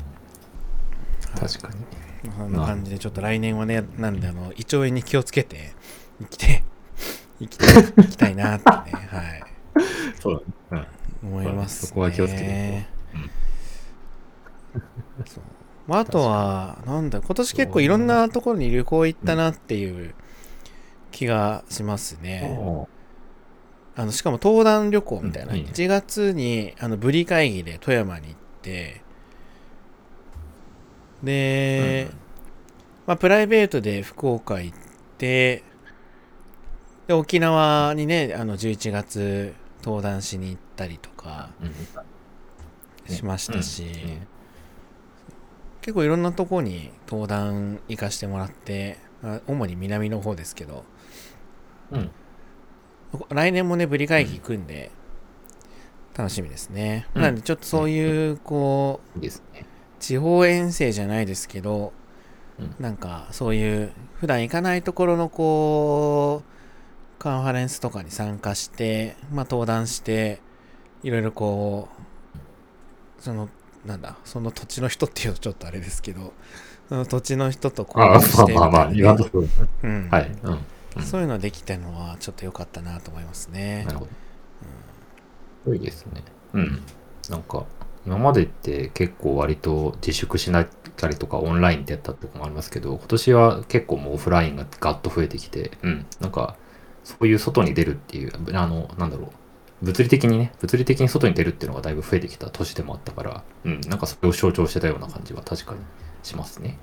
[1.38, 2.32] 確かに。
[2.38, 5.74] そんな感じで、ちょっと来年はね、なんで、あの、胃腸炎に気をつけて、
[6.22, 6.64] 生きて、
[7.40, 8.76] 生きて、生きたいなってね、
[9.12, 9.44] はい、
[10.22, 10.88] そうだね。
[11.22, 11.88] 思います、ね。
[11.90, 12.95] そこは気をつけていこ
[15.26, 15.44] そう。
[15.88, 20.16] まあ、あとは、なんだ、今年結構いろんなところに旅行行ったなっていう
[21.12, 22.88] 気がしますうん。
[23.98, 29.02] あのしかも登壇旅行みたいな、うんいいね1月にあのブリ会議で富山に行って。
[31.24, 32.10] で、
[33.08, 34.78] まあ、プライベートで福岡行っ
[35.18, 35.64] て
[37.08, 44.28] で沖縄にねあの11月登壇しに行ったりとかうんしましたし、ね
[45.86, 50.84] 結構いろんなとこに登壇行かしてもらってまあ主に南の方ですけど
[51.92, 52.12] うん。
[53.30, 54.92] 来年もね、ブリ会議行くんで、
[56.18, 57.08] 楽しみですね。
[57.16, 59.66] うんなんで、ちょっとそういう、こう、いいですね。
[60.00, 61.94] 地方遠征じゃないですけど、
[62.60, 70.42] うんなんか、そういう、普段行かないところの、こう、カンファレンスとかに参加して、まあ、登壇して、
[71.04, 71.90] いろいろこ
[73.20, 73.50] う、その、
[73.86, 76.34] なんだ、その土地の人っていうとちょっとあれですけど、
[76.90, 79.48] その土地の人と交流してみたいなまあまあまあ、言わんとそう。
[79.84, 80.32] うんはい。
[80.44, 80.52] うん。
[80.52, 80.60] うん
[81.04, 83.92] そういうのできたのはちょっと良かったなと思いますねな。
[83.92, 84.08] るほ
[85.66, 85.74] ど。
[85.74, 86.24] いいですね。
[86.54, 86.82] うん。
[87.30, 87.66] なんか、
[88.06, 96.06] 今までって結構割と自粛しなったりとかオンラインでやったとこもありますけど、今年は結構もうオフラインがガッと増えてきて、うん。
[96.22, 96.56] なんか、
[97.04, 99.30] そういう外に出るっていう、あの、なんだろう。
[99.82, 103.82] 物理的にね、物理的に外に出るっていうのがだいぶ増えてきた年でもあったから、うん。
[103.82, 105.80] なんかそれを象徴してたような感じは確かに
[106.24, 106.78] しますね。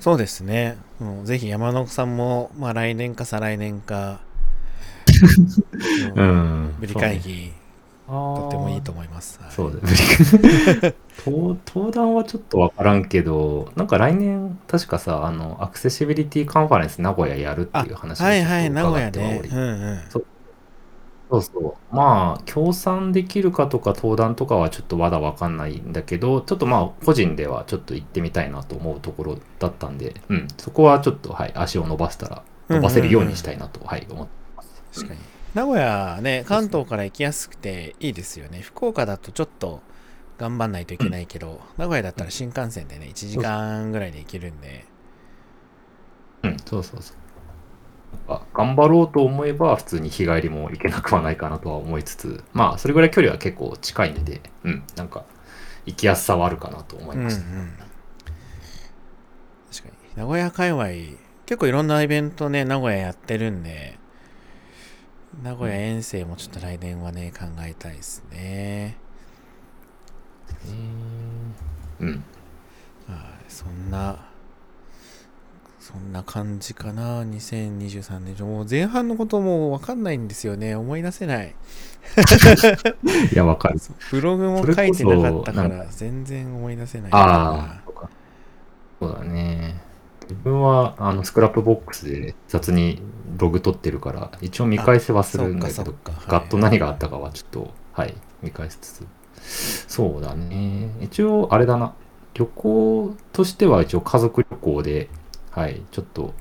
[0.00, 0.78] そうですね。
[0.98, 4.20] もうぜひ山野さんも、まあ来年か再来年か、
[6.16, 7.52] んブリ会議、
[8.06, 9.40] ととってもいいと思います。
[9.42, 10.94] はいそうだね。
[11.26, 19.48] 登登壇はちょっとわからんけど、なんか来年、確かさ、あの、アクセシビリティカンファレンス名古屋やるっていう話をはいはい、ちょっと名古屋伺ってはおり。
[19.50, 20.00] ねうんうん。
[20.10, 20.26] そう
[21.30, 21.94] そう。
[21.94, 34.82] まあ、協賛できるかとか登壇とかはちょっとまだわかんないんだけど、ちょっとまあ、個人ではちょっと行ってみたいなと思うところだったんで、うん、そこはちょっと、はい、足を伸ばせたら、伸ばせるようにしたいなと、はい、思ってます。
[34.94, 35.20] 確かに。
[35.54, 38.60] 名古屋ね、関東から行きやすくていいですよね。
[38.60, 39.80] 福岡だとちょっと
[40.36, 44.84] 頑張んないといけないけど、名古屋だったら新幹線でね、1時間ぐらいで行けるんで、
[46.42, 47.16] うん、そうそうそう。
[48.52, 55.24] 頑張ろうと思えば、普通に日帰りも行けなくはないかなとは思いつつ、まあ、それぐらい距離は結構近いんで、うん、なんか、
[55.86, 57.42] 行きやすさはあるかなと思いうんうんました。。
[59.72, 60.22] 確かに。
[60.22, 60.86] 名古屋界隈、
[61.46, 63.98] 結構いろんなイベントね、名古屋やってるんで、
[65.42, 68.96] 名古屋遠征もちょっと来年はね、考えたいですね。
[72.00, 72.24] うん。
[73.08, 74.26] はい、そんな、
[75.84, 78.42] そんな感じかな、2023年。
[78.42, 80.74] もう前半のこともうわかんないんですよね。
[80.74, 81.54] 思い出せない。
[83.30, 83.78] いや、わかる。
[84.10, 88.08] ブログも書いてなかったから、全然思い出せないああ、そうか。
[88.98, 89.78] そうだね。
[90.22, 93.02] 自分はあのスクラップボックスで雑に
[93.36, 95.94] ログ取ってるから、一応見返せはするんだけど
[96.26, 99.06] ガッと何があったかはちょっと、はい、見返しつつ。
[99.86, 100.88] そうだね。
[101.02, 101.92] 一応、あれだな。
[102.32, 105.10] 旅行としては一応家族旅行で、
[105.54, 106.34] はい、ちょっと、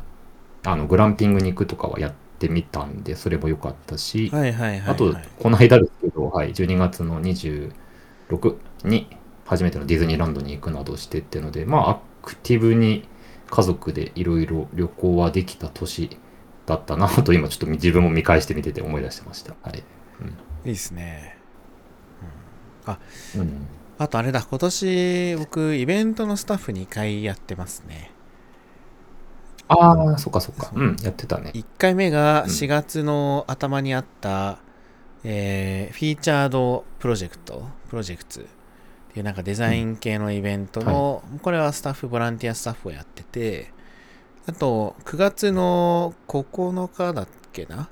[0.63, 4.89] あの、グランピングに行くとかはやってみたんで、それも良かったし、はいはいはい、はい。
[4.89, 7.71] あと、この間ですけど、はい、12月の26
[8.85, 9.07] に
[9.45, 13.07] 初めてのディズニーランドに行くなどしてっていうので、まあ、アクティブに
[13.49, 16.17] 家族でいろいろ旅行はできた年
[16.65, 19.53] だったなと、今ちょっと自分も見返してみてて思い出してました。
[19.61, 19.77] はい。
[19.79, 19.81] い
[20.63, 21.37] いですね。
[23.35, 23.67] うん。
[23.99, 28.12] あとあれだ、今年僕、イベントのスタッフ2回やってますね。
[29.73, 30.71] ああ、そっかそっか。
[30.73, 30.83] う。
[30.91, 31.51] ん、やってたね。
[31.53, 32.49] 1回目がうん。
[32.49, 34.59] 4月の頭にあった、
[35.23, 38.43] えーフィーチャードプロジェクト、プロジェクトっ
[39.13, 43.71] ていうなんかデザイン系のイベントの、これはスタッフ、ボランティアスタッフをやってて、
[44.47, 47.89] あと9月の9日だっけな？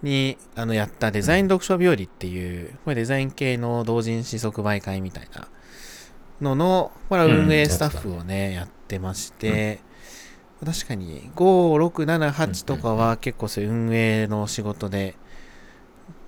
[0.00, 5.48] にあのやったデザイン読書日和っていう、これデザイン系の同人誌即売会みたいな
[6.40, 9.80] のの、これは運営スタッフをね、やってまして、
[10.64, 15.14] 確かに5、6、7、8とかは結構そういう運営の仕事で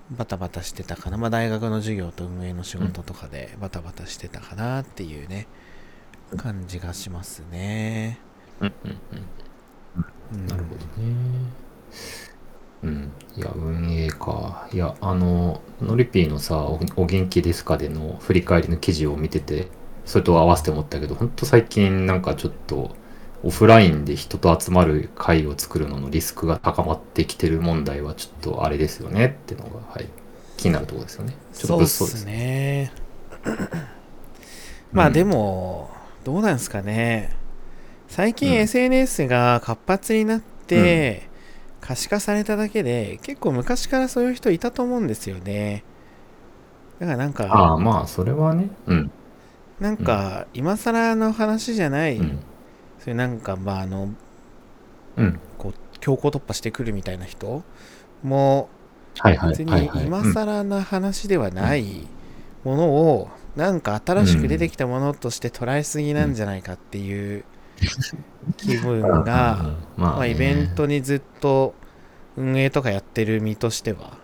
[0.09, 1.17] バタバタしてたかな。
[1.17, 5.47] まあ大学の授業と運営の仕事とかでバタバタしてたかなっていうね、
[6.37, 8.19] 感じがしますね。
[8.61, 9.17] うんうんうん。
[10.35, 11.15] うんなるほどね。
[12.83, 13.11] うん。
[13.35, 14.67] いや、運営か。
[14.73, 19.67] いや、あの、ノリピーのさ、おお元気ですかでの振り返りの記事を見てて、
[20.05, 22.95] それと合わせて思ったけど、ほんと最近なんかちょっと、
[23.43, 30.09] オフラインで人と集まる会を作るののリスクが高まってきてる問題はちょっとあれですよねっていうのが、はい、
[30.57, 31.35] 気になるところですよね。
[31.57, 32.25] ちょっとそうっ物騒ですす。
[32.25, 32.91] ね。
[34.91, 35.89] まあうんでも、
[36.23, 37.35] どうなんですかね。
[38.07, 41.29] 最近うん SNS が活発になって、
[41.81, 45.85] 可視化されただけで、結構昔からそういう人いたと思うんですよね。
[46.99, 48.69] だからなんあか、あ、まあ、それはね。
[48.87, 49.11] うん。
[49.79, 52.39] なんか、今更の話じゃない、うん。
[53.03, 54.09] そういうなんか、まあ、あの、
[55.17, 55.39] うん。
[55.57, 57.63] こう、強行突破してくるみたいな人
[58.23, 58.69] も、
[59.17, 59.89] はいはい別に。
[60.05, 62.07] 今うん更な話ではない
[62.63, 67.43] ものをなんか新しく出てきたものとして捉えすぎなんじゃないかっていう
[68.57, 71.73] 気分が、ままあ、イベントにずっと
[72.37, 74.17] 運営とかやってる身としては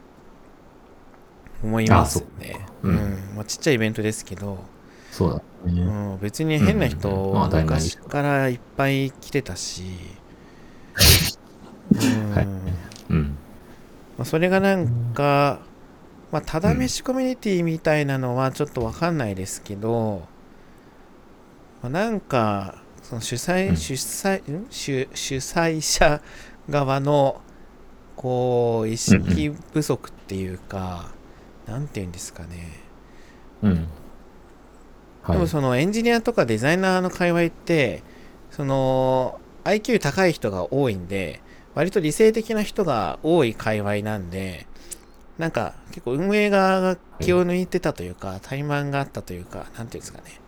[1.63, 2.65] 思いますね。
[2.83, 2.95] うん
[3.35, 4.59] まあ、ちっちゃいイベントですけど、
[5.17, 5.81] そうだうね。
[5.81, 7.09] ん、別に変な人
[7.51, 9.81] 昔からいっぱい来てたし、
[11.91, 12.47] うんはい
[13.09, 13.37] うん。
[14.19, 15.59] まあ、それがなんか、
[16.31, 20.27] まあ、ただ飯コミュニティみたいなのはちょっとわかんないですけど、
[21.81, 24.67] まあ、なんか、その主催、うん主催、ん？
[24.69, 26.21] 主主催者
[26.69, 27.41] 側の、
[28.15, 31.09] こう、意識不足っていうか、
[31.67, 32.69] なんて言うんですかね。
[33.63, 33.87] うん。
[35.27, 35.37] はい。
[35.37, 38.01] でもそのエンジニアとかデザイナーの界隈って、
[38.51, 41.41] その IQ 高い人が多いんで、
[41.75, 44.65] 割と理性的な人が多い界隈なんで、
[45.37, 50.39] なんか結構運営側が気を抜いてたというか、怠慢があったというか、なんていうんですかね。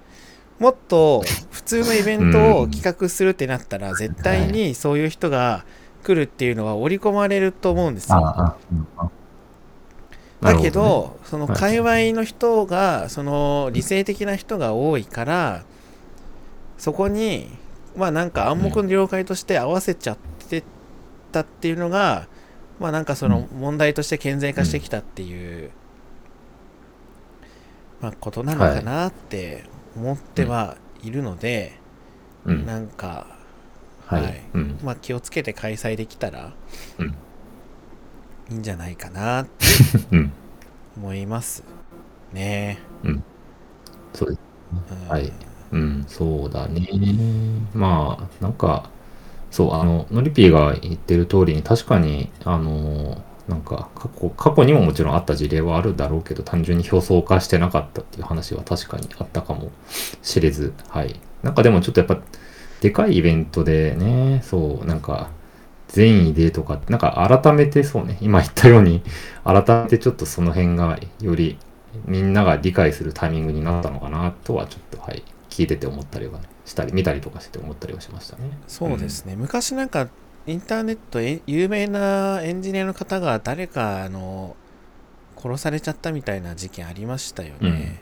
[0.58, 5.66] もっと普通のイベントを企画するってなったら、絶対にそういう人が
[6.04, 8.18] 来るっていうのは織り込まれると思うんですよ。
[10.42, 15.64] だけど、そのはい界隈の人が、その理性的な人が多いから、
[16.78, 17.48] そこに、
[17.96, 20.64] まあなんか暗黙の了解として合わせちゃって
[21.32, 22.28] たっていうのが、
[22.80, 25.72] まあなんかその問題として顕在化してきたっていう、
[28.02, 29.64] まあことなのかなって
[29.96, 31.74] 思ってはいるので、
[32.46, 32.66] ねうん。
[32.66, 33.28] なんか、
[34.08, 34.42] ははいい。
[34.54, 34.80] うん。
[34.84, 36.54] まあ気をつけて開催できたら
[36.98, 37.14] うん。
[38.52, 39.52] いいんじゃないかなって
[40.12, 40.32] うん。
[40.98, 41.64] 思います
[42.34, 42.80] ね。
[44.14, 44.40] そうです。
[44.74, 45.32] うんはい。
[45.72, 46.88] うん、そうだね。
[47.74, 48.90] まあ、なんか、
[49.52, 59.72] そう、あの、ノリピーが言ってる通りに、確かに、あの、なんか、過去、過去にももちろんあった事例はあるだろうけど、単純に表層化してなかったっていう話は確かにあったかも
[60.24, 61.20] しれず、はい。
[61.44, 62.20] なんかでもちょっとやっぱ、
[62.82, 65.30] でかいイベントでね、そう、なんか、
[65.90, 69.02] 善意でとか、なんか改めてそうね、今言ったように、
[69.44, 71.58] 改めてちょっとその辺がより
[72.06, 78.44] みんなが理解するタイミングになったのかなとはちょっとはい聞いてて思ったりはしたり見たりとかしてて思ったりはしましたね。
[78.68, 80.08] そうですね、昔なんか
[80.46, 84.56] インターネットえ有名なエンジニアの方が誰かあの
[85.38, 88.02] 殺されちゃったみたいな事件ありましたよね、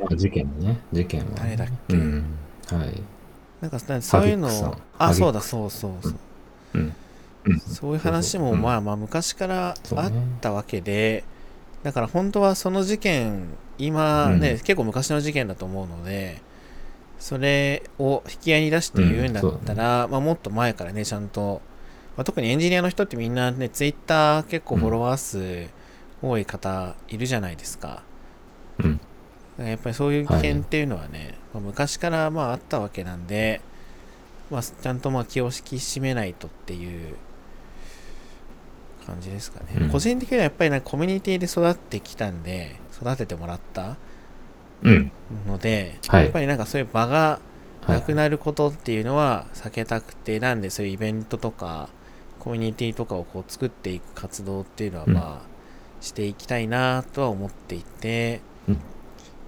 [0.00, 0.80] まあ事件ね。
[0.92, 1.96] 事件はね、誰だっけ？
[1.96, 2.24] うん、
[2.66, 3.02] はい。
[3.60, 4.78] なんかなそういうのハギックさん。
[4.98, 6.12] あそうだそうそうそう。
[6.12, 6.18] うん。
[6.74, 6.94] うん。
[7.60, 11.24] そういう話もまあまあ昔からあったわけで、
[11.82, 13.48] だから本当はその事件
[13.78, 16.40] 今ね、うん結構昔の事件だと思うので
[17.18, 21.60] それを引き合いに出して言うんだったら、まあ、もっと前からねちゃんと、
[22.16, 25.68] まあ、特にエンジニアの人ってみんなねツイッター結構フォロワー数
[26.22, 28.02] 多い方いるじゃないですか。
[28.78, 29.00] うん。
[29.58, 33.60] やっぱりそういう危険っていうのはね、まあ昔からまああったわけなんで、
[34.54, 37.16] まあ、ちゃんとまあ気を引き締めないとっていう
[39.06, 39.90] 感じですかね、うん。
[39.90, 43.96] 個人的にはやっぱりなコミュニティで育ってきたんで育ててもらった
[44.82, 45.12] うん。
[45.46, 46.24] ので、はい。
[46.24, 47.40] やっぱりなんかそういう場が
[47.86, 47.98] はい。
[47.98, 51.90] なくなることっていうのは避けたくて、なんでそういうイベントとか
[52.38, 55.14] コミュニティとかをこう作っていく活動っていうのはうん。
[55.14, 55.54] まあ
[56.00, 58.53] していきたいなとは思っていて、うん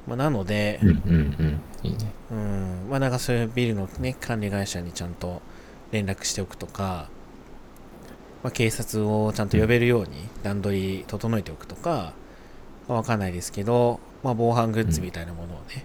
[0.06, 1.60] まあ、なので、うんうんうん。
[1.82, 1.98] いいね。
[2.30, 5.42] うん、まあなんかそういうビルのね、管理会社にちゃんと
[5.90, 7.08] 連絡しておくとか、
[8.42, 10.10] まあ、警察をちゃんと呼べるように
[10.42, 12.12] 段取り整えておくとか、
[12.88, 15.84] まあ、わかんないですけど、まあ防犯グッズみたいなものをね、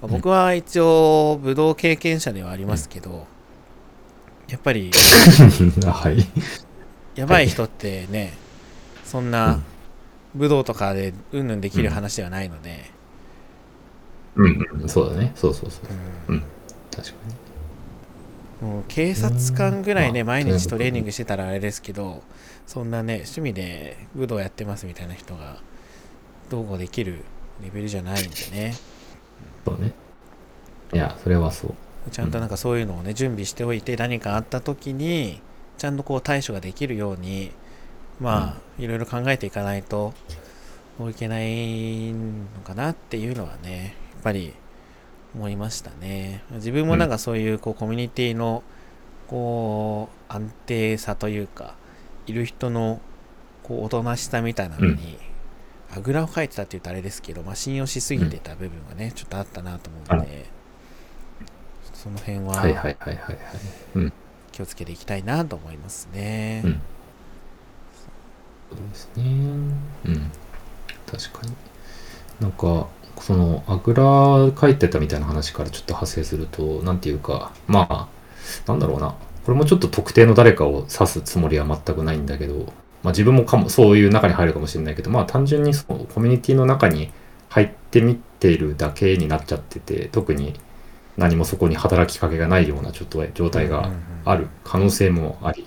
[0.00, 3.26] まあ、僕は一応武道経験者ではありますけど、
[4.48, 4.90] やっぱり
[5.84, 6.26] はい。
[7.16, 8.34] やばい人ってね、
[9.04, 9.60] そんな
[10.34, 12.95] 武道とかでうんぬんできる話ではないので、
[14.36, 14.88] うんうん。
[14.88, 15.32] そうだね。
[15.34, 15.80] そうそうそ
[16.28, 16.32] う。
[16.32, 16.42] うん
[16.94, 17.14] 確か
[18.60, 22.22] もう警察官ぐらいね、うん毎日トレーニングしてたらあれですけど、
[22.66, 25.58] そんなね、趣味で武道やってますみたいな人が、
[26.48, 27.24] どうこうできる
[27.62, 28.74] レベルじゃないんでね、に。
[29.66, 29.92] そうね。
[30.92, 32.10] いや、それはそう。
[32.10, 35.40] ちゃんとなんかそういうのをね、準備しておいて、何かあった時に、
[35.76, 37.52] ちゃんとこう対処ができるように、
[38.20, 40.14] まあ、いろいろ考えていかないと
[41.10, 43.94] いけないのかなっていうのはね、
[44.26, 44.54] ぱり
[45.36, 46.42] 思いましたね。
[46.50, 48.64] 自分もなんかそういうこうコミュニティの
[49.28, 51.76] こう安定さというか、
[52.26, 53.00] いる人の
[53.62, 55.18] こうおとなしさみたいなのに、
[55.94, 60.46] あぐらをかいてたって言うとあれですけど、まあ、信用しすぎてた部分がね、ちょっとあったなと思うので、
[61.94, 63.36] その辺はいははいはいはいはい。
[63.94, 64.12] うん。
[64.50, 66.62] 気をつけていきたいなと思いますね。
[66.64, 66.80] うん
[68.68, 69.22] そうですね。
[70.06, 70.32] うん。
[71.06, 71.54] 確かに。
[72.40, 72.88] なんか、
[73.20, 74.04] その、あぐら
[74.60, 78.08] 書いてたみたいな話からちょっと派生すると、なんていうか、まあ、
[78.66, 79.14] なんだろうな。
[79.44, 87.10] これもちょっと特定の誰かを指すつもりは全くないんだけど、まあ自分もかも、そういう中に入るかもしれないけど、まあ単純にそのコミュニティの中に
[87.48, 90.58] 入ってみているだけになっちゃってて、特に
[91.16, 93.90] 何もそこに働きかけがないようなちょっと状態が
[94.24, 95.66] ある可能性もあり、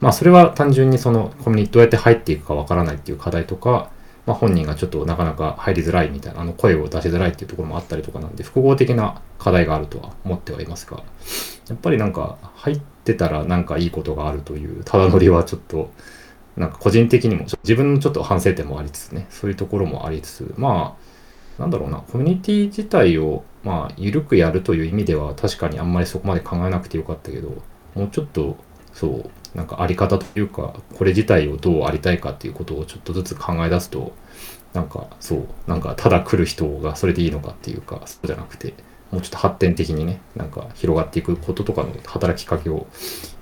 [0.00, 3.90] まあそれは単純にそのコミュニティどうやって入っていくかわからないっていう課題とか、
[4.26, 11.02] まあ本人がちょっとなかなか入りづらいみたいな、あの声を出しづらいっていうところもあったりとかなんで、複合的な課題があるとは思ってはいますが、
[11.68, 15.90] やっぱりなんか入ってたらなんかいいことがあるというただ乗りはちょっと、
[16.56, 20.96] なんか個人的にも自分のちょっと反省点もありつつね、そういうところもありつつ、ま
[21.58, 27.62] あ、なんだろうな、コミュニティ自体を、まあ、緩くやるという意味では、確かにあんまりそこまで考えなくてよかったけど、
[27.94, 28.56] もうちょっと、
[28.92, 34.12] そう、なんかあり方というか、これ自体をどうありたいかっていうことをちょっとずつ考え出すと、
[34.72, 38.74] なんかそう、なんかただ来る人がそれでいいのかっていうか、そうじゃなくて、
[39.12, 42.86] もうちょっと発展的にね、なんか広がっていくこととかの働きかけを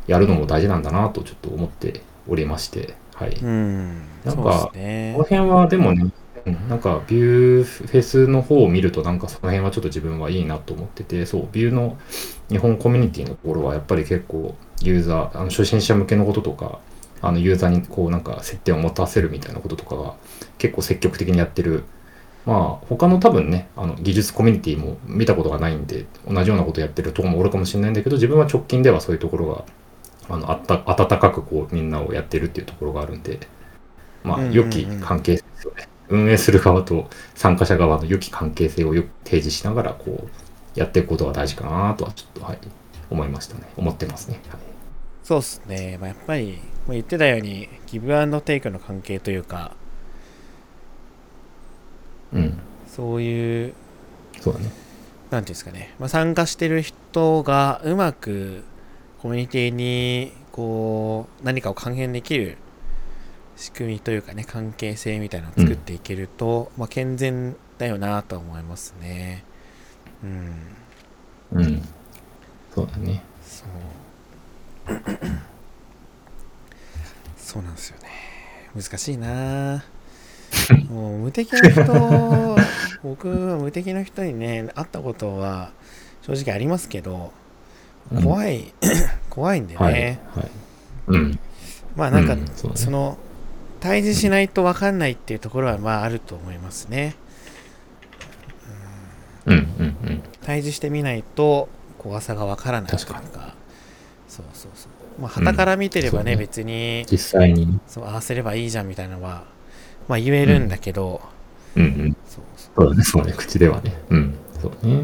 [0.07, 3.31] やるのも大事なんだなとちょっと思っておりまして、はい。
[3.43, 5.23] うん、なんかこの。
[5.23, 6.03] 辺はでもね、
[6.45, 11.97] うんなんかビューフェスの方を見るとなんかその辺はちょっと自分はいいなと思ってて、そう、ビューの
[12.51, 16.78] 日本コミュニティのところはやっぱり結構ユーザー、あの初心者向けのこととか、
[17.20, 20.14] あのユーザーにこうなんか接点を持たせるみたいなこととかが
[20.59, 21.85] 結構積極的にやってる。
[22.45, 29.64] まあ他の多分ね、あの技術コミュニティも見たことがないんで、同じようなことやってるところもおるかもしれないんだけど、自分は直近ではそういうところが
[30.35, 33.39] あのあった温かくこうみんなをやってるっていうところがあるんで、
[34.24, 35.89] まあ良き関係性ですよね。
[36.09, 42.59] 運営する側と参加者側の良き関係性をよく提示しながらこうやっていくことが大事かなとはちょっとはい
[43.09, 43.62] 思いましたね。
[43.76, 44.41] 思ってますね。
[44.49, 44.72] はい
[45.23, 45.99] そうっすね。
[46.01, 49.77] まあ、やっぱり、まあ、言ってたように、ギブアンドテイクの関係というか、
[52.33, 53.75] うん、そういう、
[54.41, 54.70] そうだね。
[55.31, 58.64] なんていうんですかね、まあ、参加してる人がうまく
[59.18, 62.59] コミュニティにこう何かを還元できる
[63.57, 69.45] 仕組みというかね関係性みたいなのを作っていけると、まあ、健全だよなとは思いますね
[70.23, 70.77] うん
[71.53, 71.83] うん。
[72.75, 73.23] そうだね。
[77.37, 78.09] そうなんですよね
[78.74, 79.85] 難しいな
[80.89, 82.57] もう無敵の人
[83.03, 85.72] 僕は無敵の人にね会ったことは
[86.22, 87.33] 正直ありますけど
[88.22, 88.72] 怖い、
[89.30, 89.95] 怖いんでね、はい。
[89.95, 90.18] はい。
[91.09, 91.39] うん。
[91.97, 93.18] まあなんか、うんそうねその
[93.80, 97.16] 対峙しないと分かんないっていうところはまああると思いますね
[99.45, 100.22] うんうんうん。
[100.43, 101.68] 対峙してみないと
[101.99, 103.62] 怖さが分からないというか確
[104.33, 107.78] そうそうそうまあ旗から見てればね,、うん別に実際に。
[107.87, 109.45] そう合わせればいいじゃんみたいなのは
[110.09, 111.20] まあ言えるんだけど、
[111.76, 112.16] うんうん。
[112.26, 113.93] そうそうそうだね、そうね、口ではね。
[114.09, 114.35] うん。
[114.61, 115.03] そうね。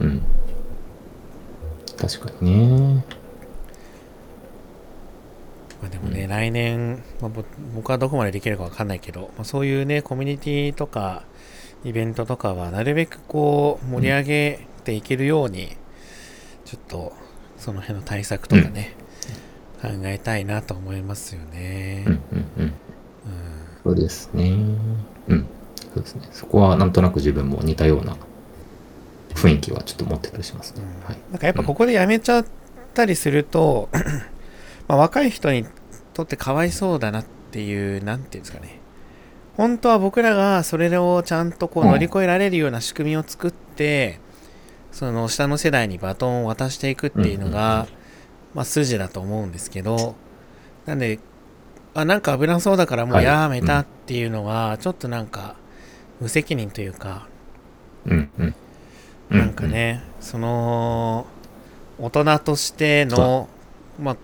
[0.00, 0.22] うん。
[1.96, 3.04] 確かにね。
[5.80, 7.44] まあ、でもね、うん来年、まあ、ぼ
[7.76, 11.22] 僕はどこまでできるかわかんないけど、まあ、そういうね、コミュニティとか、
[11.84, 15.76] イベントとかは、なるべくこう、盛り上げていけるように、
[16.64, 17.12] ちょっと、
[17.56, 18.94] その辺の対策とかね、
[19.80, 22.10] 考えたいなと思いますよねう。
[22.10, 22.20] んうん
[22.56, 22.62] うん。
[22.62, 22.72] うん
[23.84, 24.50] そうですね。
[25.28, 25.46] うん。
[25.92, 26.28] そうですね。
[26.32, 28.16] そこはなんとなく自分も似たような
[29.34, 30.82] 雰囲気はちょっと持ってたりしますね。
[30.82, 31.18] うんはい。
[31.30, 32.46] なんかやっぱここでやめちゃっ
[32.94, 33.90] たりすると、
[34.88, 35.66] まあ、若い人に
[36.14, 38.80] とってかわいそうだなっていう、なんていうんですかね。
[39.56, 44.18] 本当は僕らがそれをちゃんとこううん乗り越えられるような仕組みを作って、
[44.94, 47.88] その下の世代にバトンを渡していくっていうのが、
[48.54, 50.14] まあ筋だと思うんですけど、
[50.86, 51.18] なんで、
[51.94, 55.56] あ、なんか危なそうだからもうはいやめたっていうのは、ちょっとなんか
[56.20, 57.26] 無責任というか、
[58.06, 58.54] うんうん。
[59.30, 59.66] うなんか。
[59.66, 61.26] ね、その
[61.98, 63.48] 大人としての、
[63.98, 64.16] まあ、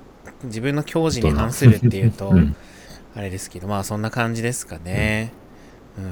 [0.45, 2.55] 自分の矜持に反するっていうと、うん
[3.13, 5.33] あれですけど、まあそんな感じですかね。
[5.99, 6.05] うん。
[6.05, 6.09] う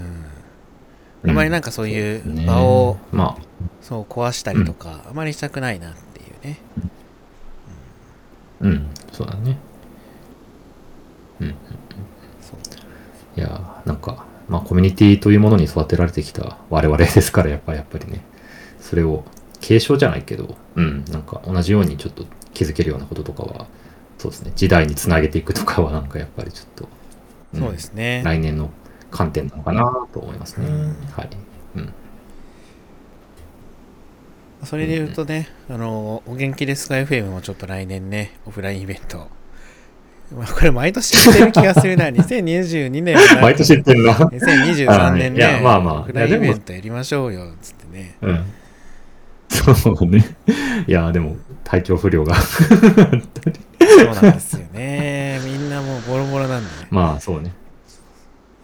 [1.29, 3.48] んあまりなんかそういうね場を、まあ、
[3.81, 6.59] そう壊したりとか、あまりしたくないなっていうね。
[8.61, 9.57] うん、そうだね。
[11.41, 11.55] うん。
[12.41, 18.25] そういやーなんか、まあ、コミュニティというものに育てられてきた我々ですから、やっぱり、やっぱりね、
[18.81, 19.25] それを
[19.61, 23.67] 継承じゃないけど、うん、なんか同じようにちょっと気づけるようなこととかは、
[24.19, 26.89] そうですね、時代につなげていくとかは、なんかやっぱりちょっと、
[27.59, 28.23] んそうですね。
[28.25, 28.71] 来年の
[29.11, 30.67] 観点なのかなと思いますね。
[30.67, 31.31] うんはい。
[31.77, 31.93] うん。
[34.65, 39.29] それで言うとね、あの、お元気ですか FM もちょっと来年ね、オフラインイベント。
[40.35, 42.07] まあ、これ毎年言ってる気がするな。
[42.09, 44.13] 2022年は毎年言ってんな。
[44.13, 48.17] 2023年ね、いやまあまあオフラインイベントやりましょうよ、つってね。
[48.21, 48.45] うん。
[49.75, 50.37] そうね。
[50.87, 52.35] いやーでも、体調不良が。
[52.35, 55.41] そうなんですよね。
[55.45, 56.89] みんなもうボロボロなんでね。
[56.91, 57.53] まあ、そうね。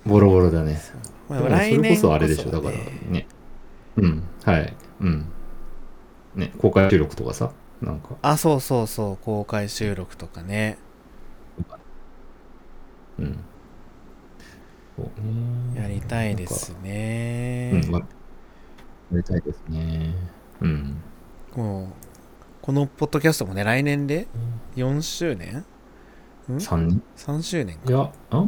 [0.05, 0.81] ボロボロだね。
[1.29, 2.77] まあ、来年れこそあれでしょ、だから
[3.11, 3.27] ね。
[3.97, 4.75] うん、はい。
[6.65, 7.53] 公開収録とかさ、
[7.83, 10.79] なんか、あ、そうそうそう、公開収録とかね。
[13.19, 13.39] うん。
[14.97, 15.83] そうね。
[15.83, 17.83] やりたいですね。
[17.85, 18.07] うん、まや
[19.13, 20.15] りたいですね。
[20.63, 21.03] うん。
[21.55, 21.87] もう、
[22.63, 24.27] このポッドキャストもね、来年で
[24.77, 25.67] ？4周年？
[26.51, 27.91] ん？3人 ?3 周年か。
[27.91, 28.45] いや、あ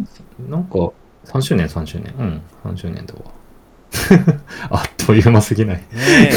[0.48, 0.90] なんか、
[1.26, 2.14] 3周年、3周年。
[2.18, 3.20] うん、3周年だわ。
[4.70, 5.76] あっという間すぎない。
[5.76, 6.30] ねえ。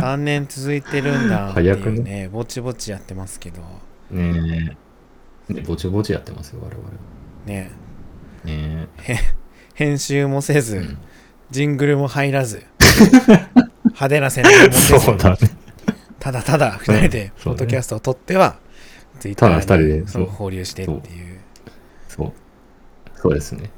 [0.00, 3.60] 3年続いてるんだってい早くうねねぼちぼちやってますけど。
[4.10, 4.76] ね
[5.50, 5.52] え。
[5.52, 6.88] ね、ぼちぼちやってますよ、我々。
[7.46, 7.70] ね
[8.44, 8.88] ね
[9.74, 10.78] 編集もせず、え。
[10.80, 10.98] うん
[11.50, 12.62] ジングルも入らず、
[13.84, 15.38] 派手な宣伝もせずそう、だね。
[16.20, 18.58] ただただ2人でポッドキャストを撮っては、
[19.18, 21.38] ツイッターに放流してっていう。
[22.08, 22.32] そう。
[23.14, 23.70] そうですね。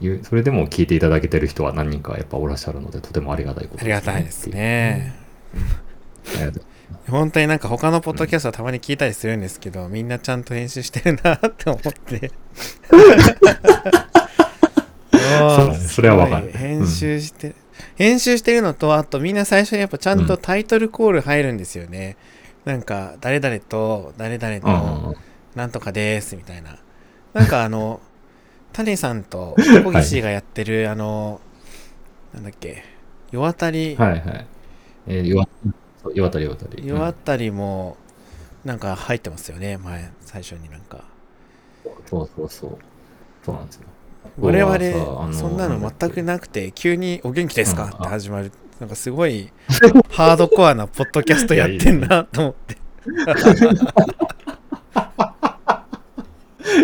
[0.00, 4.48] いうそれでも聞いていただけてる人は何人かやっぱおらっしゃるので、とてもありがたいことありがたいです。
[4.48, 5.14] ね。
[7.08, 12.32] 本当になんか他のポッドキャストはたまに聞いたりするんですけど、みんなちゃんと編集してるなって思って。
[15.12, 17.54] そそれはわかる編集して、
[17.96, 22.16] 編集してるのと、あとみんな最初にやっぱちゃんとタイトルコール入るんですよね。
[22.64, 25.14] なんか、誰々と誰々うんの
[25.54, 26.78] なんとかですみたいな。
[27.32, 28.00] なんかあの、
[28.72, 31.40] 谷さんと小岸がやってる、あの、
[32.34, 32.84] なんだっけ、
[33.30, 34.46] 世渡り、はいはい。
[35.08, 35.48] えー、よわ
[36.02, 36.86] そう岩渡り岩渡り。
[36.86, 37.96] 世渡りも、
[38.64, 41.04] なんか入ってますよね、前、最初になんか。
[42.08, 42.78] そうそうそう。
[43.44, 43.82] そうなんですよ。
[44.38, 44.78] 我々、
[45.28, 47.84] のそんなの全くなくて、急にお元気ですか？
[47.84, 48.52] うんって始まる。
[48.78, 49.52] なんかすごい、
[50.10, 52.76] ハードコアなポッドキャストやってんなと思って。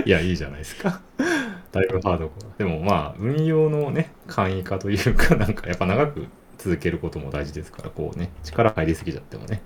[0.05, 1.01] いや、いいじゃないですか。
[1.73, 2.31] だいぶハード。
[2.59, 6.27] でもまあ、運用のね、簡易化というか、なんかやっぱ長く
[6.59, 9.63] 続けることも大事ですから、こうね、力入りすぎちゃってもね、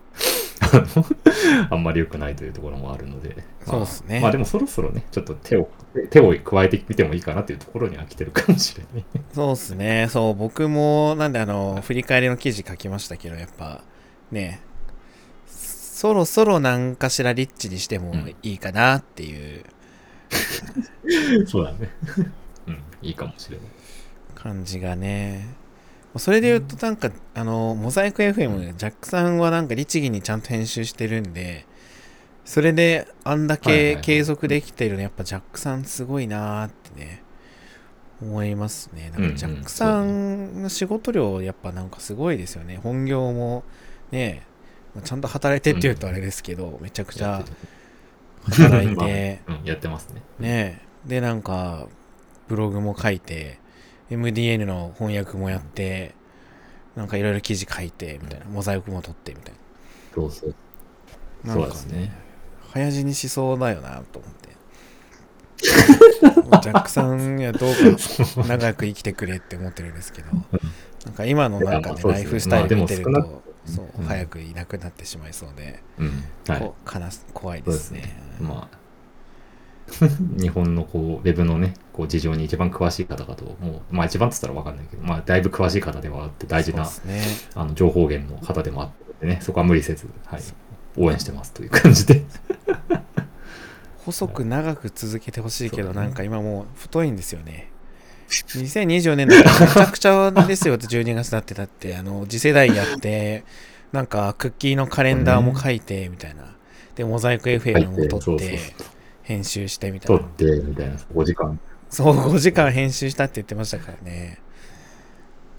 [1.71, 3.37] あんまり良くないというところもあるので、
[3.67, 5.69] まあそうっすねまあでもそろそろね、ちょっと手を、
[6.11, 9.05] 手を加えてみてもいいかなっていうところには来てるかもしれない。
[9.33, 10.09] そうっすね。
[10.11, 13.83] そう、僕も、なんであの、振り返りの記事書きましたけど、やっぱ、
[14.31, 14.61] ね、
[16.01, 19.65] そろそろ何かしらリッチにしてもいいかなっていう
[21.47, 21.91] そうだね。
[22.67, 23.67] うん、いいかもしれない。
[24.35, 25.55] 感じがね。
[26.17, 31.67] それで言うとなんか、あの、モザイク FM、ジャックさんはなんか律儀にちゃんと編集してるんで、
[32.45, 37.23] それであんだけ継続できてるのやっぱジャックさんすごいなーってね、
[38.21, 39.13] 思いますね。
[39.17, 42.81] なんかジャックさんの仕事量やっぱなんかすごいですよね。
[42.83, 43.63] 本業も
[44.11, 44.43] ね、
[45.05, 47.45] ちゃんと働いてって言うとあれですけど、めちゃくちゃ
[48.45, 50.23] 働いまあて、うん、やってますね。
[50.39, 51.87] ねでなんか
[52.49, 53.59] ブログも書いて
[54.11, 56.15] MDN の翻訳もやって
[56.97, 59.55] なんかいろいろ記事書いてみたいなモザイクも取ってみたい
[60.15, 60.55] そうそう。
[61.45, 62.13] ななんかそうですね。
[62.73, 64.51] 早死にしそうだよなと思って
[65.61, 70.29] ジャックさんにはどうか長く生きてくれって思ってるんですけど
[71.07, 76.25] なんか今のなんかねライフスタイル見てると、そううん早くいなくなってしまいそうで、うん。
[76.47, 76.73] はい。
[77.33, 78.79] 怖いですねまあ、
[80.41, 87.23] 日本のこう、ウェブのね、こう、事情に一番詳しい方かと、もう、まあ一番っつったらわかんないけど、まあ、だいぶ詳しい方ではあって、大事な、ね。
[87.55, 90.41] あの、情報源の方でもあってね、そこは無理せず、はい、
[90.97, 92.23] 応援してますという感じで。
[94.05, 97.71] 細く長く続けてほしいけど、ねなんか今もう太いんですよね。
[98.31, 103.45] 2024年だ めちゃくちゃですよって12月だってだってあの次世代やって
[103.93, 106.55] なんかクッキーのカレンダーも書いてみたいな。
[106.95, 108.59] でモザイク FM も撮って
[109.31, 111.61] 編集してみたいな撮って、みたいな、5時間。
[111.89, 114.39] そう5時間編集したって言ってましたからね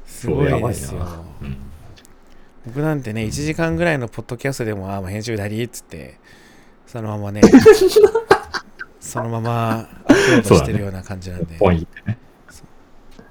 [0.06, 1.58] すごいですよなうん。
[2.66, 6.20] 僕なんてね1時間ぐらいのポッドキャストでもああ編集だりっつって
[6.88, 7.42] そのままね
[9.00, 12.18] そのままアップロードしてるような感じなんで、ポイントね。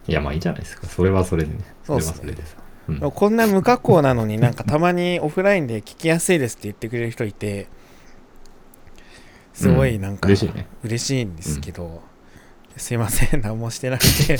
[0.07, 0.86] いや、まあいいじゃないですか。
[0.86, 1.61] それはそれでね。
[1.84, 2.57] そうっすねれはそれでさ。
[2.88, 7.68] うんこんな無加工なのになんかたまにオフラインで聞きやすいですって言ってくれる人いて
[9.61, 10.66] すごいなんか嬉しいね。
[10.82, 12.00] 嬉しいんですけど、
[12.78, 14.38] すいません 何もしてなくて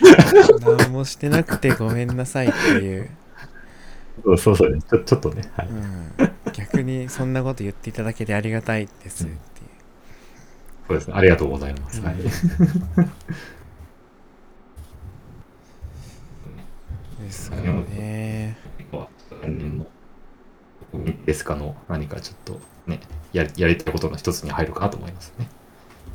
[0.64, 3.10] 何もしてなくてごめんなさいっていう、
[4.24, 4.80] そうそうそうね。
[4.80, 5.42] ちょちょっとね。
[5.54, 5.68] はい。
[5.68, 6.12] うん、
[6.54, 9.38] 逆にそんなこと言っていただけてありがたいですっていう、
[10.88, 11.14] そうですね。
[11.14, 12.00] ありがとうございます。
[12.00, 12.16] はい。
[17.20, 18.56] ですよね
[19.42, 19.86] 本人の
[21.26, 23.00] ですかの何かちょっとね、
[23.32, 25.48] やりやりたいことの一つに入るかなと思いますね。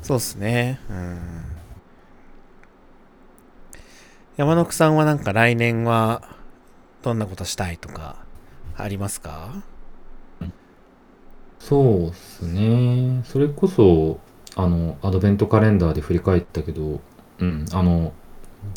[0.02, 1.20] そうっすねうん
[4.36, 6.28] 山野さんはなんか来年は
[7.04, 8.18] どんなことしたいとか
[8.76, 9.64] ありますか？
[11.60, 13.24] そうですね。
[13.26, 14.20] それこそ、
[14.56, 17.00] あの、アドベントカレンダーで振り返ったけど、
[17.40, 18.12] うん、あの、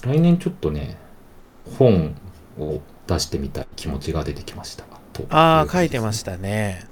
[0.04, 0.96] 来年ちょっとね、
[1.78, 2.14] 本
[2.60, 4.84] を出してみたい気持ちが出てきました。
[5.12, 6.12] とああ書いてまた。
[6.12, 6.86] したね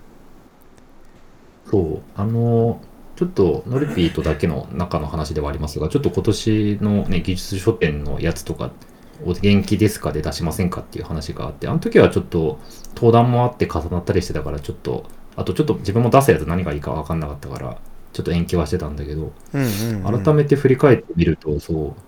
[1.74, 2.80] そう、あの、
[3.16, 8.70] ちょっとノルピーとだけの中の話ではありますが、ちょっと今年のね、技術書典のやつとか、
[9.24, 12.60] お元気ですかで出しませんかっていう話があって、あの時はちょっと
[12.94, 15.04] 登壇もあって重なったりしてたから、ちょっと、
[15.34, 17.76] あとちょっと自分も出すやつ何がいいか分かんなかったから、
[18.12, 22.00] ちょっと延期はしてたんだけど、うんうん、うん、改めて振り返ってみると、そう、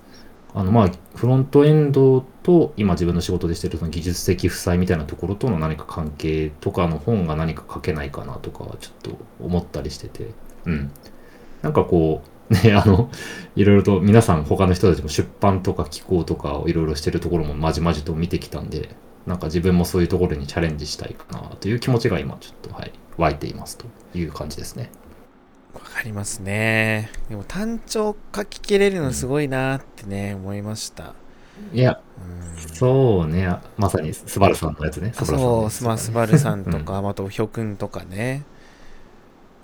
[0.56, 10.30] あのまあ、フロントエンドと今自分の仕事でしてるその技術的負債みたいなところとの何か関係とかの本が何か書けないかなとかちょっと思ったりしてて、
[10.64, 10.90] うん。
[11.60, 13.10] なんかこう、 ね、あの、
[13.54, 18.96] いろいろと皆さん他の人たちも出版とか寄稿とかをいろいろしてるところもまじまじと見てきたんで、
[19.26, 23.84] なんか自分もそういうところにチャレンジしたいかなという気持ちが今ちょっとはい、湧いていますと
[24.14, 24.90] いう感じですね。
[25.76, 31.14] わかりますねでも単調書き切れるのすごいなってね、思いました
[31.72, 35.12] いや、うんそうね、あまさにスバルさんのやつね。
[35.14, 38.42] そうスバルさんとうんか、またおひょくんとかね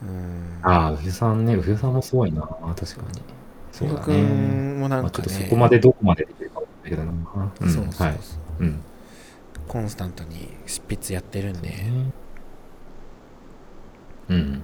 [0.03, 3.23] うんああ、ウフさんね、ウフさんもすごいな、確かに。
[3.73, 4.23] そうくね。
[4.23, 7.13] んもなんまあ、ちょかねっとそこまでどこまでできるかわかんないけどな。
[7.61, 8.19] うん、そうそうそう、はい。
[8.61, 8.81] うん。
[9.69, 11.69] コンスタントに執筆やってるんで、
[14.29, 14.63] うん。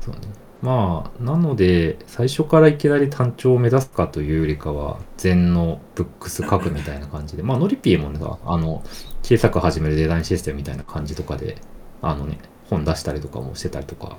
[0.00, 0.20] そうね。
[0.62, 8.82] まあ、なので、最初からいきなり単調を目指すかというよりかは、禅のブックス書くみたいな感じで、 まあ、ノリピーもね、あの、
[9.22, 11.56] 小さく始めるデザインシステムみたいな感じとかで、
[12.00, 12.38] あのね、
[12.70, 14.16] 本出したりとかもしてたりとか、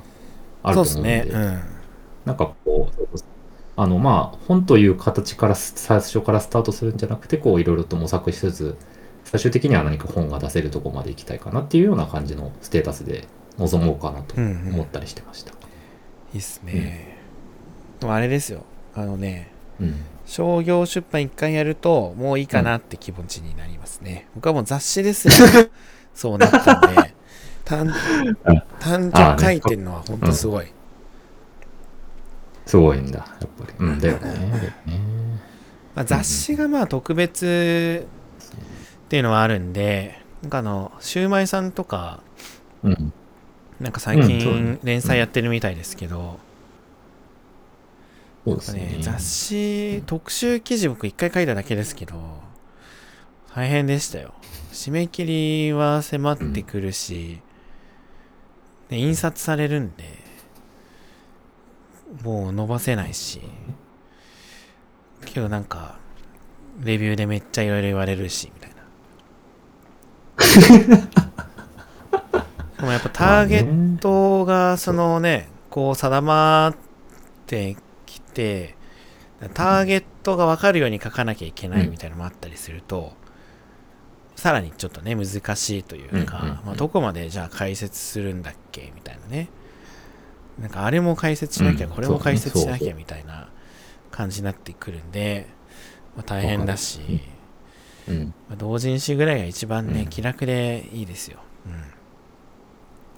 [0.63, 1.61] あると思うんで、ですねうん。
[2.25, 3.17] なんかこう、
[3.75, 8.77] あの、まあ、本という形からス、最初からスタートするんじゃなくて、こう、いろいろと模索しつつ、
[9.23, 13.27] 最終的には何か本が出せるところまで行きたいかなっていうような感じのステータスで
[13.57, 14.73] 臨もうかなとうんうん。
[14.75, 15.56] 思ったりしてました。
[16.33, 17.17] いいっすね、
[17.99, 18.63] でもあれですよ
[18.93, 19.95] あのねうん。
[20.25, 25.33] 商業出版一回やるともういいかなって気持ちになりますね、僕はもう雑誌ですよ
[26.13, 27.15] そうなったんで
[27.63, 27.93] 単
[28.45, 30.67] あ単直書いてるのは本当すごい。
[32.65, 33.73] すごいんだ、やっぱり。
[33.79, 34.21] うん、だよね。
[34.21, 34.41] だよ
[34.85, 34.99] ね
[35.95, 38.07] まあ、雑誌がまあ特別
[39.05, 42.21] っていうのはあるんで、なんかあの、シューマイさんとか、
[42.83, 43.13] うん。
[43.79, 46.39] なんか最近連載やってるみたいですけど、
[48.45, 48.79] そうですね。
[48.79, 48.97] ね、。
[49.01, 52.15] 雑誌特集記事僕一回書いただけですけど
[53.53, 54.33] 大変でしたよ。
[54.71, 57.41] 締め切りは迫ってくるし、
[58.89, 60.03] で印刷されるんで
[62.23, 63.41] もう伸ばせないし
[65.25, 65.97] けどなんか
[66.79, 68.71] レビューでめっちゃいろいろ言われるしみたい
[70.77, 71.07] な
[72.77, 76.75] でもやっぱターゲッットがそのねこう定まっ
[77.45, 77.75] て
[78.05, 78.75] きて
[79.53, 83.13] ターゲットが分かるように書かなきゃいけないみたいなのもあったりすると、
[84.35, 89.49] さらにちょっとね難しいというか、まあ、どこまでじゃあ解説するんだっけみたいなね。
[90.59, 93.49] なんかあれも解説しなきゃ、うんこれも解説しなきゃみたいな
[94.09, 95.47] 感じになってくるんで、
[96.15, 97.21] まあ、大変だし、
[98.07, 98.33] うん。
[98.49, 100.07] まあ、同人誌ぐらいが一番ね、うん。
[100.07, 101.73] 気楽でいいですよ、うん、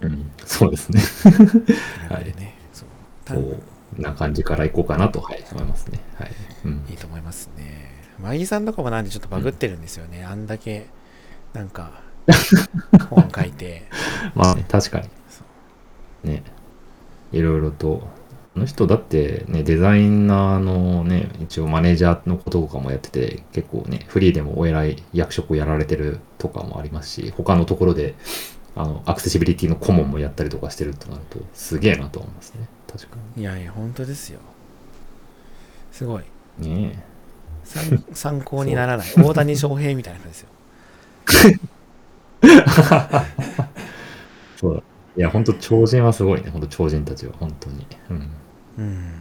[0.00, 0.30] うん。
[0.44, 1.00] そうですね。
[2.08, 2.86] 気楽でね、そ
[3.34, 3.56] う
[3.98, 6.00] な感じからいこうかなと、はい、思いますね。
[6.14, 6.30] はい。
[6.64, 7.90] うんいいと思いますね。
[8.18, 10.24] マギさんとかもなんでちょっとバグってるんですよね。
[10.24, 10.86] あんだけ、
[11.52, 12.02] なんか、
[13.08, 13.84] 本書いて。
[14.34, 16.28] まあ、ね、確かにそ。
[16.28, 16.42] ね。
[17.32, 18.08] いろいろと。
[18.56, 28.16] あの人だってね、デザイナーのね、一応マネージャーのこととかもやってて、結構ね、フリーでもお偉い役職をやられてるとかもありますし、他のところで、
[28.76, 32.68] あの、アクセシビリティの顧問もやったりとかしてるとなると、すげえなと思いますね。
[32.90, 34.40] 確かいやいや、本当ですよ。
[35.92, 36.24] すごい。
[36.58, 36.88] に。
[36.88, 37.04] ね
[37.64, 39.06] 参参考にならない。
[39.16, 40.48] 大谷翔平みたいな感じで
[41.44, 41.58] すよ。
[44.56, 44.82] そうだ。
[45.16, 46.50] いや、本当超人はすごいね。
[46.50, 47.86] 本当超人たちは、本当に。
[48.10, 48.30] うん。
[48.78, 49.20] うん。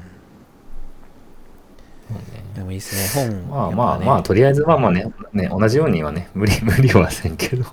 [2.12, 3.30] ねでもいいですね。
[3.30, 7.66] 本、まあまあまあ、とりあえずまあまあね、ね同じようにはね、無理、無理はせんけど、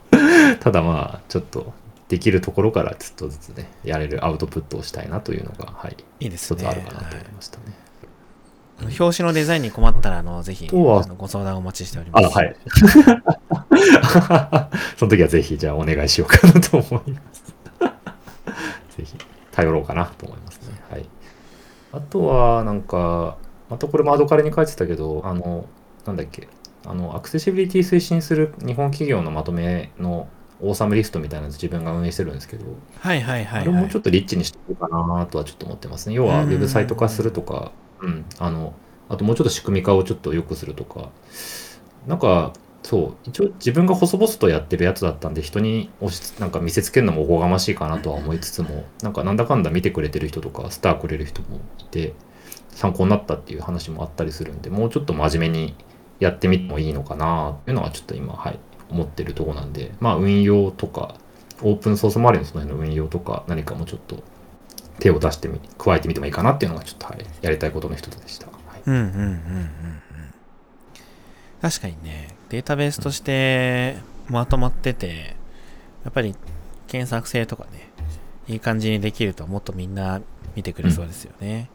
[0.66, 1.72] ただまあ、ちょっと、
[2.08, 6.58] できるところからちょっとずつね、やれるアウトプットをしたいなというのが、はい、いいですね。
[6.60, 7.64] 一つあるかなとはい思いましたね。
[8.98, 12.26] 表紙のデザインに困ったら、あの、ぜひ、ご相談お待ちしております。
[12.26, 12.56] あ、はい。
[14.98, 17.44] その時はぜひ、じゃあお願いしようかなと思います。
[18.98, 19.14] ぜひ、
[19.52, 20.80] 頼ろうかなと思いますね。
[20.90, 21.08] はい。
[21.92, 23.36] あとは、なんか、
[23.70, 25.66] またこれもアドカレに書いてたけど、あの、
[26.06, 26.48] なんだっけ、
[26.84, 30.26] あの、アクセシビリティ推進する日本企業のまとめの
[30.60, 32.64] オーサムリストみたいなやつ自分が運営してるんですけど、
[32.98, 33.82] はいはいはい、あれはい。
[33.82, 36.14] もちょっとリッチにしていこうかなとはちょっと思ってますね。
[36.14, 38.74] 要は、ウうんェブサイト化するとか、うん、あの、
[39.08, 41.10] あともうちょっと仕組み化をちょっと良くするとか、
[42.06, 42.52] なんか、
[42.82, 52.14] そう、一応自分が細々とやってるやつだったんで、人に押しなんか見せつけるのもおこがましいかなとは思いつつも、なんかなんだかんだ見てくれてる人とか、スターくれる人もいて、
[52.70, 55.74] 参考になったっていう話もあったりするんで、もうちょっと真面目に
[56.20, 58.58] やってみてもいいのかなっていうのはちょっと今、はい、
[58.90, 61.14] 思ってるところなんで、まあ運用とか、
[61.62, 64.22] オープンソース周りのその辺の運用とか、何かもちょっと
[64.98, 68.46] 手を出してみ、加えてみてもいいかなっていうのがちょっと、はい、やりたいことの一つでした。
[68.46, 69.40] はい、うんうんうんうんうん。
[71.62, 73.96] 確かにね、データベースとして
[74.28, 75.36] まとまってて、
[76.04, 76.34] やっぱり
[76.86, 77.90] 検索性とかね、
[78.48, 80.20] いい感じにできるともっとみんな
[80.54, 81.68] 見てくれそうですよね。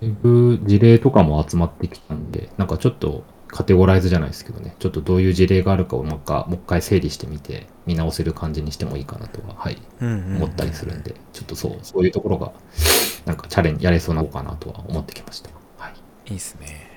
[0.00, 3.22] だいぶ事例とかも集まってきたんで、なんかちょっと
[3.52, 12.52] カテゴライズじゃないですけどね、ちょっとどういう事例があるかをもう一回もう一回整理してみて、見直せる感じにしてもいいかなとは、はい、うんうんうん思ったりするんで、ちょっとそう、そういうところが、
[13.26, 15.50] なんかチャレンジやれそうなのかなとは思ってきました。
[15.78, 15.94] はい。
[16.30, 16.92] いいっすね。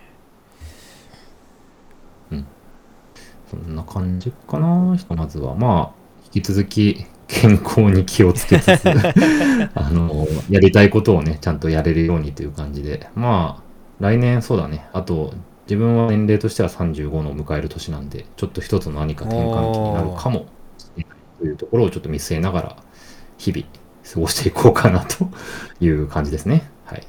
[3.50, 5.56] そんな感じかな、ひとまずは。
[5.56, 6.00] まあ、
[6.34, 8.86] 引き続き健康に気をつけつつ、
[9.76, 13.10] あの、やりたいことをね、ちゃんとやれるようにという感じで。
[13.16, 13.64] まあ、
[14.00, 14.88] 来年そうだね。
[14.94, 15.34] あと、
[15.66, 20.46] 自分は年齢としては35のを迎える年なんで、ちょっと一つの何か転換期になるかも
[20.78, 22.78] しれないというところをちょっと見据えながら、
[23.38, 23.66] 日々
[24.14, 25.30] 過ごしていこうかなと
[25.82, 26.70] いう感じですね。
[26.86, 27.08] はい。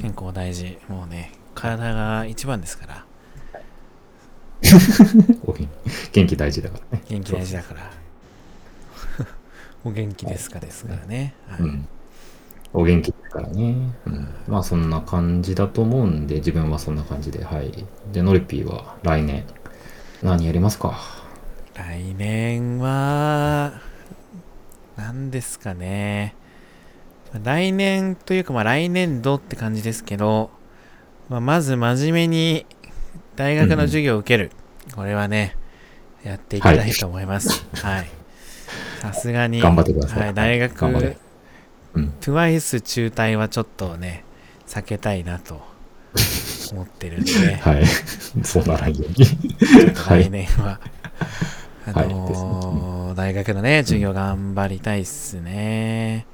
[0.00, 0.78] 健康大事。
[0.88, 3.04] もうね、体が一番ですから。
[6.12, 7.04] 元気大事だからね。
[7.08, 7.90] 元気大事だから。
[9.84, 11.34] お 元気ですかですからね。
[11.48, 11.88] はいうん。
[12.72, 13.74] お元気ですからね。
[14.06, 14.28] うん。
[14.46, 17.72] まあそんな感じだと思うんで、自分はそんな感じで、はい。
[18.12, 19.44] で、ノリピーは来年、
[20.22, 21.00] 何やりますか？
[21.74, 23.80] 来年は、
[24.96, 26.34] 何ですかね。
[27.42, 30.50] 来年というか、まあ来年度って感じですけど、
[31.28, 32.66] まあ、まず真面目に
[33.36, 34.50] 大学の授業を受ける。
[34.94, 35.56] これはね、
[36.24, 37.64] やっていきたいと思います。
[37.76, 38.10] はい。
[39.00, 40.74] さすがに、頑張ってくださいはい、大学、
[41.94, 42.12] うん。
[42.20, 44.24] TWICE 中退はちょっとね、
[44.66, 45.60] 避けたいなと
[46.72, 47.30] 思ってるんで、
[47.62, 47.86] はい。
[48.42, 49.14] そうならんように。
[49.14, 50.80] ちょっとはい来年は、
[51.86, 56.26] あはいのー大学のね、授業頑張りたいっすね。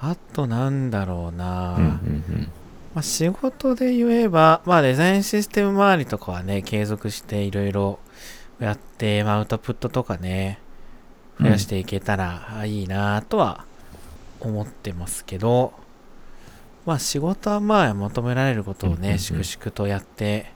[0.00, 2.52] あとなんだろうな、うんうん
[2.94, 7.98] まあ、仕事で言えば、まあ、デザインシステム周りとかはね、継続していろいろ
[8.60, 10.68] やって、まあ、アウトプットとかね、うん
[11.40, 13.64] 増やしていけたらあいいなとは
[14.40, 15.72] 思ってますけど、
[16.86, 19.18] まあ、仕事はまあ、求められることをね、うんうんうん。
[19.18, 20.52] 粛々とやって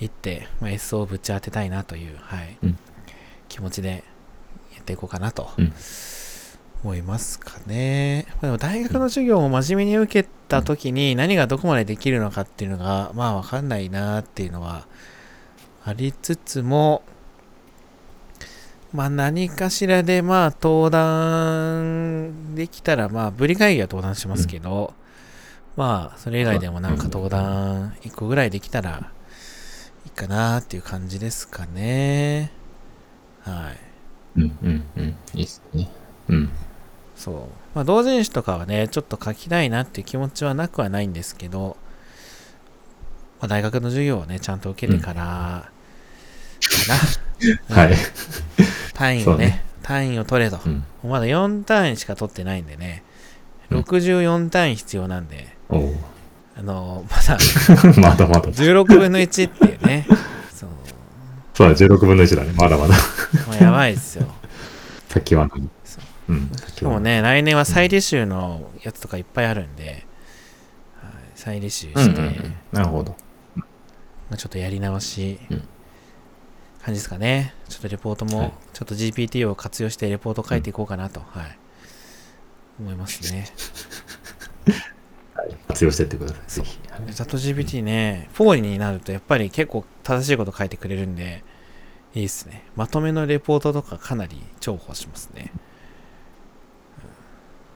[0.00, 2.78] いって、まあ、SO をぶち当てたいなという、はい、うん。
[3.48, 4.04] 気持ちで
[4.74, 5.72] やっていこうかなとうん。
[6.84, 8.26] 思いますかね。
[8.28, 14.86] まあ、でも大学の授業を真面目に受けた時に何がどこまでできるのかっていうのが、まあわかんないなっていうのは
[15.84, 17.02] ありつつも、
[18.94, 24.94] まあ何かしらでまあ登壇できたら、まあブリ会議は登壇しますけど、
[25.76, 29.10] まあそれ以外でもなんか登壇1個ぐらいできたら
[30.06, 32.52] いいかなっていう感じですかね。
[33.42, 34.40] はい。
[34.40, 35.16] うんうんうん。
[35.34, 35.90] いいっすね。
[36.28, 36.50] うん。
[37.16, 37.34] そう。
[37.74, 41.76] まあ、同人誌とかはね、ちょっと書きたいなっていう気持ちはなくはないんですけど、
[43.40, 45.73] まあ、大学の授業をね、ちゃんと受けてから、か
[46.88, 46.94] な。
[47.74, 47.96] はい。
[48.94, 50.58] 単位をねね単位を取れと。
[50.64, 50.72] うん。
[50.72, 53.14] もうまだ4単位しか取ってないんでね、うん
[53.70, 55.94] 64単位必要なんで、おう
[56.56, 57.38] あの、まだ
[58.00, 58.40] まだまだ。
[58.42, 60.06] 16分の1っていうね、
[60.54, 60.70] そう、
[61.54, 62.52] そうだ、16分の1だね。
[62.56, 62.94] まだまだ。
[63.48, 64.32] まあ、やばいですよ。
[65.08, 65.68] 先は何？
[65.84, 66.50] そううん。
[66.54, 70.02] し先はかもね、来年は再履修のやつとかいっぱいあるんで、はい、
[71.34, 72.56] 再履修して、うんうんうん。
[72.72, 73.16] なるほど。
[73.56, 73.64] ま
[74.32, 75.68] あ、ちょっとやり直し、うん
[76.84, 77.54] 感じですかね。
[77.70, 81.58] ちょっとレポートも、はいちょっと GPT を活用してレポート書いていこうかなと、はい、
[82.80, 83.46] 思いますね。
[85.32, 85.56] はい。
[85.68, 86.42] 活用してってください。
[86.48, 86.78] ぜひ。
[86.90, 91.42] はいチャット GPT ね、4になるとやっぱり結構正しいこと書いてくれるんで、
[92.14, 92.64] いいですね。
[92.76, 95.52] まとめのレポートとかかなり重宝しますね。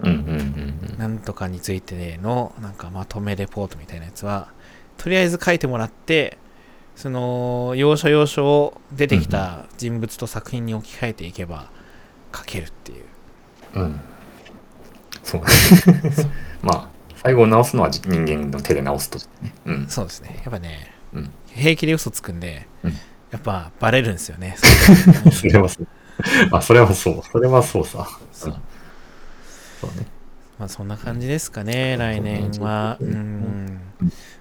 [0.01, 0.99] うんうんうんうん。
[0.99, 4.53] なんとかについてのなんかまとめレポートみたいなやつは、
[4.99, 6.37] とりあえず書いてもらって、
[6.99, 11.71] その要所要所を出てきた人物と作品に置き換えていけば
[12.35, 13.05] 書けるっていう。
[13.75, 14.01] うん。
[15.23, 15.47] そうね。
[16.61, 19.55] まあ、最後直すのは人間の手で直すとね。
[19.67, 19.87] うん。
[19.87, 20.41] そうですね。
[20.43, 22.93] やっぱね、うん平気で嘘つくんで、うん
[23.31, 24.57] やっぱバレるんですよね。
[25.31, 25.87] それはそう。
[26.51, 27.23] あ、それはそう。
[27.31, 28.09] それはそうさ。
[28.33, 28.57] そう
[29.81, 30.07] そうね。
[30.59, 32.97] まあそんな感じですかね、来年は。
[33.01, 33.81] うん。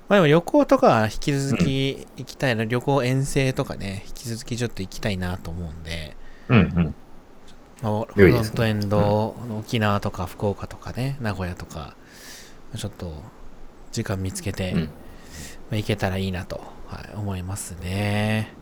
[0.10, 6.16] まあでも旅行とかは引き続き行きたいな、旅行遠征とかね、引き続きちょっと行きたいなと思うんで、
[6.48, 6.96] うんうん。
[7.82, 11.96] まあ、フロントエンド、沖縄とか福岡とかね、名古屋とか、
[12.76, 13.22] ちょっと
[13.92, 14.80] 時間見つけて、うん。
[14.80, 14.88] ま
[15.74, 18.54] あ、行けたらいいなと、はい、思いますね。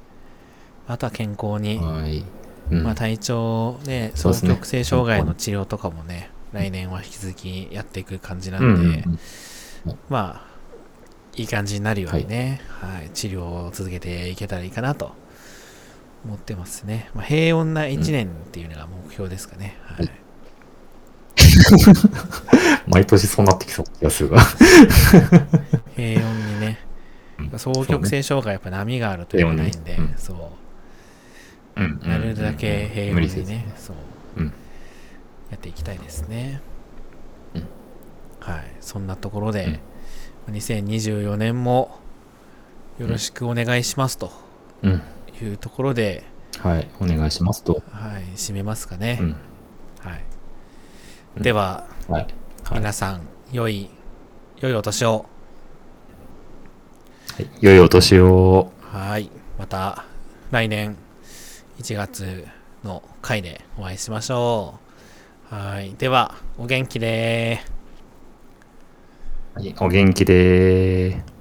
[0.87, 2.25] あとは健康に、はい。
[2.71, 2.83] うん。
[2.83, 9.19] まあ、体調ね、双極性障害の治療とかもね、来年は引き続きやっていく感じなうんんで、うん。
[10.09, 10.54] まあ、
[11.35, 15.13] いい感じになるようにね、はい、治療を続けていけたらいいかなと
[16.25, 17.09] 思ってますね。
[17.13, 19.77] まあ、平穏な1年っていうのが目標ですかね。
[19.83, 20.09] はい。
[22.87, 24.39] 毎年そうなってきそうな気がするが。
[25.95, 26.79] 平穏にね、
[27.39, 27.49] うん。
[27.49, 30.51] 双極性障害やっぱ波があるというないんで、そ
[31.75, 31.99] う、うん。
[31.99, 33.95] なるだけ平穏にね、そう、
[34.37, 34.53] うん。
[35.51, 36.61] やっていきたいですね。
[37.55, 37.67] うん。
[38.39, 39.79] はい、そんなところで、
[40.51, 41.99] 2024年も
[42.99, 44.31] よろしくお願いしますと
[44.83, 45.01] うん。
[45.41, 46.23] いうところで、
[46.59, 46.87] はい。
[46.99, 47.83] お願いしますと。
[47.91, 49.17] はい、締めますかね。
[49.19, 49.35] うん。
[49.99, 50.23] はい。
[51.37, 52.21] うんでは、はい。
[52.21, 52.33] はい
[52.75, 53.89] 皆さん、良い、
[54.59, 55.25] 良いお年を。
[57.35, 58.71] はい良いお年を。
[58.81, 59.29] はい。
[59.59, 60.05] また、
[60.51, 60.95] 来年
[61.79, 62.47] 1月
[62.83, 64.79] の回でお会いしましょ
[65.51, 65.55] う。
[65.55, 65.95] はい。
[65.97, 67.59] では、お元気で
[69.79, 71.34] お元気でー。